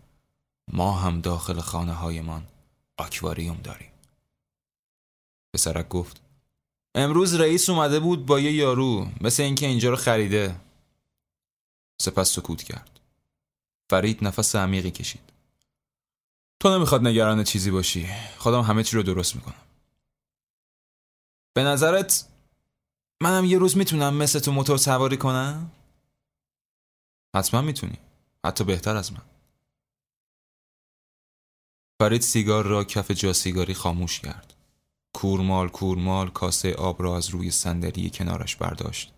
ما 0.72 0.92
هم 0.92 1.20
داخل 1.20 1.60
خانه 1.60 1.92
هایمان 1.92 2.46
آکواریوم 2.98 3.56
داریم. 3.64 3.90
پسرک 5.54 5.88
گفت 5.88 6.20
امروز 6.94 7.34
رئیس 7.34 7.70
اومده 7.70 8.00
بود 8.00 8.26
با 8.26 8.40
یه 8.40 8.52
یارو 8.52 9.08
مثل 9.20 9.42
اینکه 9.42 9.66
اینجا 9.66 9.90
رو 9.90 9.96
خریده. 9.96 10.56
سپس 12.00 12.30
سکوت 12.30 12.62
کرد. 12.62 13.00
فرید 13.90 14.24
نفس 14.24 14.56
عمیقی 14.56 14.90
کشید. 14.90 15.32
تو 16.60 16.76
نمی‌خواد 16.76 17.06
نگران 17.06 17.44
چیزی 17.44 17.70
باشی. 17.70 18.08
خودم 18.38 18.60
همه 18.60 18.82
چی 18.84 18.96
رو 18.96 19.02
درست 19.02 19.36
می‌کنم. 19.36 19.62
به 21.54 21.62
نظرت 21.62 22.28
منم 23.22 23.44
یه 23.44 23.58
روز 23.58 23.76
می‌تونم 23.76 24.14
مثل 24.14 24.38
تو 24.38 24.52
موتور 24.52 24.76
سواری 24.76 25.16
کنم؟ 25.16 25.70
حتما 27.36 27.60
می‌تونی. 27.60 27.98
حتی 28.46 28.64
بهتر 28.64 28.96
از 28.96 29.12
من. 29.12 29.22
فرید 32.00 32.22
سیگار 32.22 32.66
را 32.66 32.84
کف 32.84 33.10
جا 33.10 33.32
سیگاری 33.32 33.74
خاموش 33.74 34.20
کرد. 34.20 34.54
کورمال 35.14 35.68
کورمال 35.68 36.30
کاسه 36.30 36.74
آب 36.74 37.02
را 37.02 37.16
از 37.16 37.28
روی 37.28 37.50
صندلی 37.50 38.10
کنارش 38.10 38.56
برداشت 38.56 39.12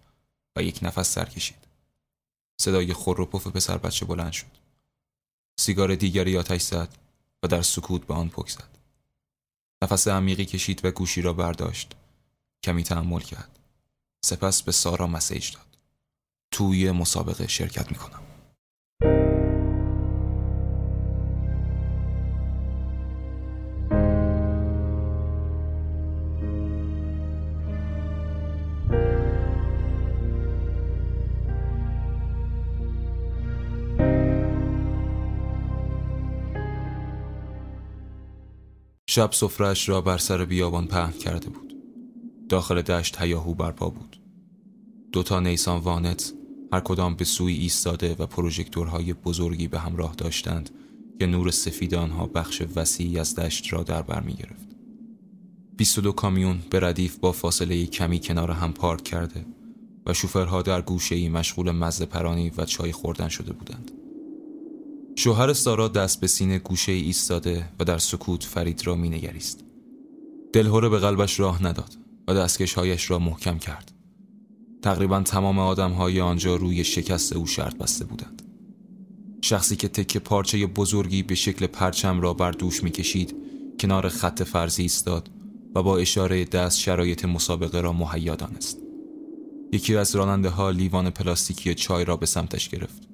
و 0.56 0.62
یک 0.62 0.78
نفس 0.82 1.14
سر 1.14 1.24
کشید. 1.24 1.61
صدای 2.60 2.92
خور 2.92 3.20
و 3.20 3.26
پف 3.26 3.46
پسر 3.46 3.78
بچه 3.78 4.06
بلند 4.06 4.32
شد. 4.32 4.46
سیگار 5.60 5.94
دیگری 5.94 6.38
آتش 6.38 6.62
زد 6.62 6.96
و 7.42 7.48
در 7.48 7.62
سکوت 7.62 8.06
به 8.06 8.14
آن 8.14 8.28
پک 8.28 8.50
زد. 8.50 8.78
نفس 9.82 10.08
عمیقی 10.08 10.44
کشید 10.44 10.84
و 10.84 10.90
گوشی 10.90 11.22
را 11.22 11.32
برداشت. 11.32 11.92
کمی 12.64 12.84
تحمل 12.84 13.20
کرد. 13.20 13.58
سپس 14.24 14.62
به 14.62 14.72
سارا 14.72 15.06
مسیج 15.06 15.52
داد. 15.52 15.78
توی 16.50 16.90
مسابقه 16.90 17.46
شرکت 17.46 17.92
می‌کنم. 17.92 18.31
شب 39.14 39.32
سفرش 39.32 39.88
را 39.88 40.00
بر 40.00 40.18
سر 40.18 40.44
بیابان 40.44 40.86
پهن 40.86 41.12
کرده 41.12 41.48
بود 41.50 41.74
داخل 42.48 42.82
دشت 42.82 43.20
هیاهو 43.20 43.54
برپا 43.54 43.90
بود 43.90 44.20
دوتا 45.12 45.40
نیسان 45.40 45.78
وانت 45.78 46.32
هر 46.72 46.80
کدام 46.80 47.14
به 47.14 47.24
سوی 47.24 47.52
ایستاده 47.52 48.16
و 48.18 48.26
پروژکتورهای 48.26 49.12
بزرگی 49.12 49.68
به 49.68 49.78
همراه 49.78 50.14
داشتند 50.14 50.70
که 51.18 51.26
نور 51.26 51.50
سفید 51.50 51.94
آنها 51.94 52.26
بخش 52.26 52.62
وسیعی 52.76 53.18
از 53.18 53.34
دشت 53.34 53.72
را 53.72 53.82
در 53.82 54.02
بر 54.02 54.20
می 54.20 54.34
گرفت. 54.34 54.68
22 55.76 56.12
کامیون 56.12 56.62
به 56.70 56.80
ردیف 56.80 57.16
با 57.16 57.32
فاصله 57.32 57.86
کمی 57.86 58.20
کنار 58.20 58.50
هم 58.50 58.72
پارک 58.72 59.02
کرده 59.04 59.46
و 60.06 60.14
شوفرها 60.14 60.62
در 60.62 60.82
گوشه 60.82 61.14
ای 61.14 61.28
مشغول 61.28 61.70
مزه 61.70 62.06
پرانی 62.06 62.52
و 62.56 62.64
چای 62.64 62.92
خوردن 62.92 63.28
شده 63.28 63.52
بودند. 63.52 63.90
شوهر 65.16 65.52
سارا 65.52 65.88
دست 65.88 66.20
به 66.20 66.26
سینه 66.26 66.58
گوشه 66.58 66.92
ای 66.92 67.02
ایستاده 67.02 67.68
و 67.80 67.84
در 67.84 67.98
سکوت 67.98 68.44
فرید 68.44 68.86
را 68.86 68.94
می 68.94 69.08
نگریست. 69.08 69.64
دلهوره 70.52 70.88
به 70.88 70.98
قلبش 70.98 71.40
راه 71.40 71.64
نداد 71.64 71.96
و 72.28 72.34
دستکشهایش 72.34 73.10
را 73.10 73.18
محکم 73.18 73.58
کرد. 73.58 73.92
تقریبا 74.82 75.20
تمام 75.20 75.58
آدم 75.58 75.90
های 75.90 76.20
آنجا 76.20 76.56
روی 76.56 76.84
شکست 76.84 77.32
او 77.32 77.46
شرط 77.46 77.76
بسته 77.76 78.04
بودند. 78.04 78.42
شخصی 79.42 79.76
که 79.76 79.88
تکه 79.88 80.18
پارچه 80.18 80.66
بزرگی 80.66 81.22
به 81.22 81.34
شکل 81.34 81.66
پرچم 81.66 82.20
را 82.20 82.34
بر 82.34 82.50
دوش 82.50 82.82
می‌کشید 82.82 83.34
کنار 83.80 84.08
خط 84.08 84.42
فرضی 84.42 84.82
ایستاد 84.82 85.30
و 85.74 85.82
با 85.82 85.98
اشاره 85.98 86.44
دست 86.44 86.78
شرایط 86.78 87.24
مسابقه 87.24 87.80
را 87.80 87.92
مهیا 87.92 88.36
دانست. 88.36 88.78
یکی 89.72 89.96
از 89.96 90.16
راننده 90.16 90.48
ها 90.48 90.70
لیوان 90.70 91.10
پلاستیکی 91.10 91.74
چای 91.74 92.04
را 92.04 92.16
به 92.16 92.26
سمتش 92.26 92.68
گرفت. 92.68 93.11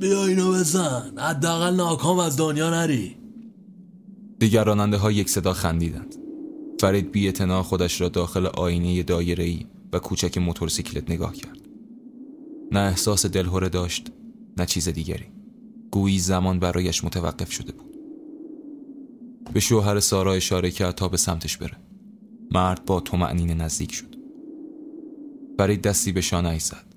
بیا 0.00 0.26
اینو 0.26 0.52
بزن 0.52 1.18
حداقل 1.18 1.74
ناکام 1.74 2.18
از 2.18 2.36
دنیا 2.36 2.70
نری 2.70 3.16
دیگر 4.38 4.64
راننده 4.64 4.96
ها 4.96 5.12
یک 5.12 5.30
صدا 5.30 5.52
خندیدند. 5.52 6.16
فرید 6.80 7.12
بی 7.12 7.32
خودش 7.62 8.00
را 8.00 8.08
داخل 8.08 8.46
آینه 8.46 9.02
دایره‌ای 9.02 9.66
و 9.92 9.98
کوچک 9.98 10.38
موتورسیکلت 10.38 11.10
نگاه 11.10 11.32
کرد. 11.32 11.58
نه 12.72 12.80
احساس 12.80 13.26
دلهوره 13.26 13.68
داشت، 13.68 14.12
نه 14.58 14.66
چیز 14.66 14.88
دیگری. 14.88 15.26
گویی 15.90 16.18
زمان 16.18 16.58
برایش 16.58 17.04
متوقف 17.04 17.52
شده 17.52 17.72
بود. 17.72 17.96
به 19.52 19.60
شوهر 19.60 20.00
سارا 20.00 20.32
اشاره 20.32 20.70
کرد 20.70 20.94
تا 20.94 21.08
به 21.08 21.16
سمتش 21.16 21.56
بره. 21.56 21.76
مرد 22.50 22.84
با 22.84 23.00
تو 23.00 23.16
نزدیک 23.54 23.92
شد. 23.92 24.16
فرید 25.58 25.82
دستی 25.82 26.12
به 26.12 26.20
شانه 26.20 26.58
زد. 26.58 26.93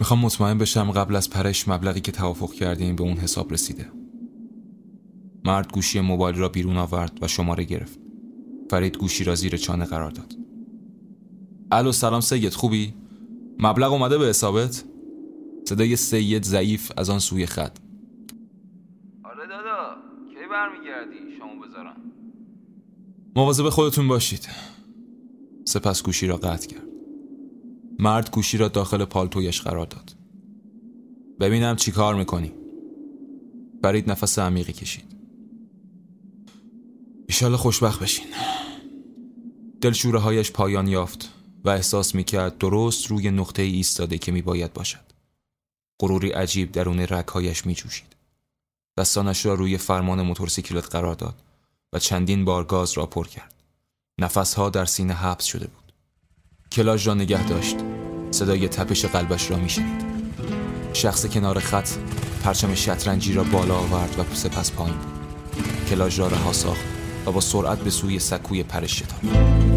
می‌خوام 0.00 0.20
مطمئن 0.20 0.58
بشم 0.58 0.90
قبل 0.90 1.16
از 1.16 1.30
پرش 1.30 1.68
مبلغی 1.68 2.00
که 2.00 2.12
توافق 2.12 2.52
کردیم 2.52 2.96
به 2.96 3.02
اون 3.02 3.16
حساب 3.16 3.52
رسیده. 3.52 3.92
مرد 5.44 5.72
گوشی 5.72 6.00
موبایل 6.00 6.36
را 6.36 6.48
بیرون 6.48 6.76
آورد 6.76 7.18
و 7.22 7.28
شماره 7.28 7.64
گرفت. 7.64 8.00
فرید 8.70 8.96
گوشی 8.96 9.24
را 9.24 9.34
زیر 9.34 9.56
چانه 9.56 9.84
قرار 9.84 10.10
داد 10.10 10.34
الو 11.72 11.92
سلام 11.92 12.20
سید 12.20 12.52
خوبی؟ 12.52 12.94
مبلغ 13.58 13.92
اومده 13.92 14.18
به 14.18 14.26
حسابت؟ 14.26 14.84
صدای 15.68 15.96
سید 15.96 16.42
ضعیف 16.42 16.92
از 16.96 17.10
آن 17.10 17.18
سوی 17.18 17.46
خط 17.46 17.78
آره 19.24 19.46
دادا 19.46 19.96
کی 20.28 20.48
برمیگردی 20.50 21.38
شما 21.38 21.66
بذارم 21.66 21.96
مواظب 23.36 23.68
خودتون 23.68 24.08
باشید 24.08 24.48
سپس 25.64 26.02
گوشی 26.02 26.26
را 26.26 26.36
قطع 26.36 26.68
کرد 26.68 26.89
مرد 28.00 28.30
گوشی 28.30 28.58
را 28.58 28.68
داخل 28.68 29.04
پالتویش 29.04 29.60
قرار 29.60 29.86
داد. 29.86 30.16
ببینم 31.40 31.76
چی 31.76 31.92
کار 31.92 32.14
می‌کنی. 32.14 32.52
فرید 33.82 34.10
نفس 34.10 34.38
عمیقی 34.38 34.72
کشید. 34.72 35.16
ایشالا 37.28 37.56
خوشبخت 37.56 38.02
بشین. 38.02 38.26
دلشوره 39.80 40.18
هایش 40.18 40.50
پایان 40.50 40.86
یافت 40.86 41.32
و 41.64 41.70
احساس 41.70 42.14
می 42.14 42.24
کرد 42.24 42.58
درست 42.58 43.06
روی 43.06 43.30
نقطه 43.30 43.62
ایستاده 43.62 44.18
که 44.18 44.32
می 44.32 44.42
باید 44.42 44.72
باشد. 44.72 45.04
غروری 46.00 46.30
عجیب 46.30 46.72
درون 46.72 47.00
رگهایش 47.00 47.66
می 47.66 47.74
جوشید. 47.74 48.16
دستانش 48.98 49.46
را 49.46 49.54
روی 49.54 49.78
فرمان 49.78 50.22
موتورسیکلت 50.22 50.86
قرار 50.90 51.14
داد 51.14 51.42
و 51.92 51.98
چندین 51.98 52.44
بار 52.44 52.64
گاز 52.64 52.92
را 52.92 53.06
پر 53.06 53.26
کرد. 53.26 53.54
نفسها 54.20 54.70
در 54.70 54.84
سینه 54.84 55.14
حبس 55.14 55.44
شده 55.44 55.66
بود. 55.66 55.79
کلاژ 56.72 57.06
را 57.06 57.14
نگه 57.14 57.46
داشت. 57.46 57.76
صدای 58.30 58.68
تپش 58.68 59.04
قلبش 59.04 59.50
را 59.50 59.56
میشنید. 59.56 60.04
شخص 60.92 61.26
کنار 61.26 61.58
خط 61.58 61.88
پرچم 62.44 62.74
شطرنجی 62.74 63.32
را 63.32 63.44
بالا 63.44 63.74
آورد 63.74 64.18
و 64.18 64.34
سپس 64.34 64.72
پایین 64.72 64.96
کلاژ 65.90 66.20
را 66.20 66.28
رها 66.28 66.52
ساخت 66.52 66.84
و 67.26 67.32
با 67.32 67.40
سرعت 67.40 67.78
به 67.78 67.90
سوی 67.90 68.18
سکوی 68.18 68.62
پرش 68.62 68.98
شتافت. 68.98 69.69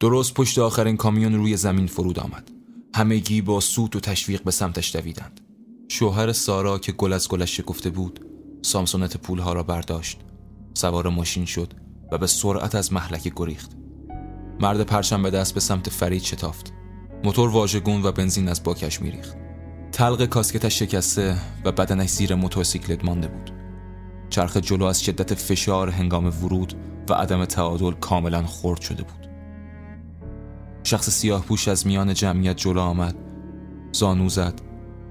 درست 0.00 0.34
پشت 0.34 0.58
آخرین 0.58 0.96
کامیون 0.96 1.34
روی 1.34 1.56
زمین 1.56 1.86
فرود 1.86 2.18
آمد. 2.18 2.50
همگی 2.94 3.42
با 3.42 3.60
سوت 3.60 3.96
و 3.96 4.00
تشویق 4.00 4.42
به 4.42 4.50
سمتش 4.50 4.96
دویدند. 4.96 5.40
شوهر 5.88 6.32
سارا 6.32 6.78
که 6.78 6.92
گل 6.92 7.12
از 7.12 7.28
گلش 7.28 7.56
شکفته 7.56 7.90
بود 7.90 8.20
سامسونت 8.62 9.16
پولها 9.16 9.52
را 9.52 9.62
برداشت. 9.62 10.20
سوار 10.74 11.08
ماشین 11.08 11.44
شد 11.44 11.74
و 12.12 12.18
به 12.18 12.26
سرعت 12.26 12.74
از 12.74 12.92
محلکه 12.92 13.32
گریخت. 13.36 13.70
مرد 14.60 14.82
پرچم 14.82 15.22
به 15.22 15.30
دست 15.30 15.54
به 15.54 15.60
سمت 15.60 15.90
فرید 15.90 16.22
شتافت. 16.22 16.72
موتور 17.24 17.50
واژگون 17.50 18.02
و 18.02 18.12
بنزین 18.12 18.48
از 18.48 18.62
باکش 18.62 19.02
میریخت. 19.02 19.36
تلق 19.92 20.24
کاسکتش 20.24 20.78
شکسته 20.78 21.38
و 21.64 21.72
بدنش 21.72 22.10
زیر 22.10 22.34
موتورسیکلت 22.34 23.04
مانده 23.04 23.28
بود. 23.28 23.50
چرخ 24.30 24.56
جلو 24.56 24.84
از 24.84 25.04
شدت 25.04 25.34
فشار 25.34 25.88
هنگام 25.88 26.26
ورود 26.26 26.74
و 27.08 27.14
عدم 27.14 27.44
تعادل 27.44 27.92
کاملا 27.92 28.46
خرد 28.46 28.80
شده 28.80 29.02
بود. 29.02 29.27
شخص 30.88 31.10
سیاه 31.10 31.44
پوش 31.44 31.68
از 31.68 31.86
میان 31.86 32.14
جمعیت 32.14 32.56
جلو 32.56 32.80
آمد. 32.80 33.16
زانو 33.92 34.28
زد 34.28 34.60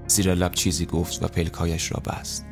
زیر 0.06 0.34
لب 0.34 0.52
چیزی 0.52 0.86
گفت 0.86 1.22
و 1.22 1.28
پلکایش 1.28 1.92
را 1.92 2.02
بست. 2.06 2.46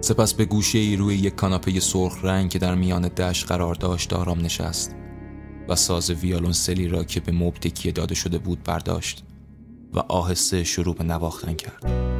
سپس 0.00 0.34
به 0.34 0.44
گوشه 0.44 0.78
ای 0.78 0.96
روی 0.96 1.14
یک 1.14 1.34
کاناپه 1.34 1.80
سرخ 1.80 2.24
رنگ 2.24 2.50
که 2.50 2.58
در 2.58 2.74
میان 2.74 3.08
دشت 3.08 3.46
قرار 3.46 3.74
داشت 3.74 4.12
آرام 4.12 4.40
نشست 4.40 4.94
و 5.68 5.76
ساز 5.76 6.10
ویالونسلی 6.10 6.88
را 6.88 7.04
که 7.04 7.20
به 7.20 7.32
مبل 7.32 7.58
تکیه 7.58 7.92
داده 7.92 8.14
شده 8.14 8.38
بود 8.38 8.62
برداشت 8.62 9.24
و 9.94 9.98
آهسته 9.98 10.64
شروع 10.64 10.94
به 10.94 11.04
نواختن 11.04 11.54
کرد. 11.54 12.17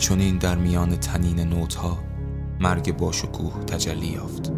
این 0.00 0.08
چونین 0.08 0.38
در 0.38 0.54
میان 0.54 0.96
تنین 0.96 1.40
نوتها 1.40 1.98
مرگ 2.60 2.96
باشکوه 2.96 3.64
تجلی 3.64 4.06
یافت. 4.06 4.52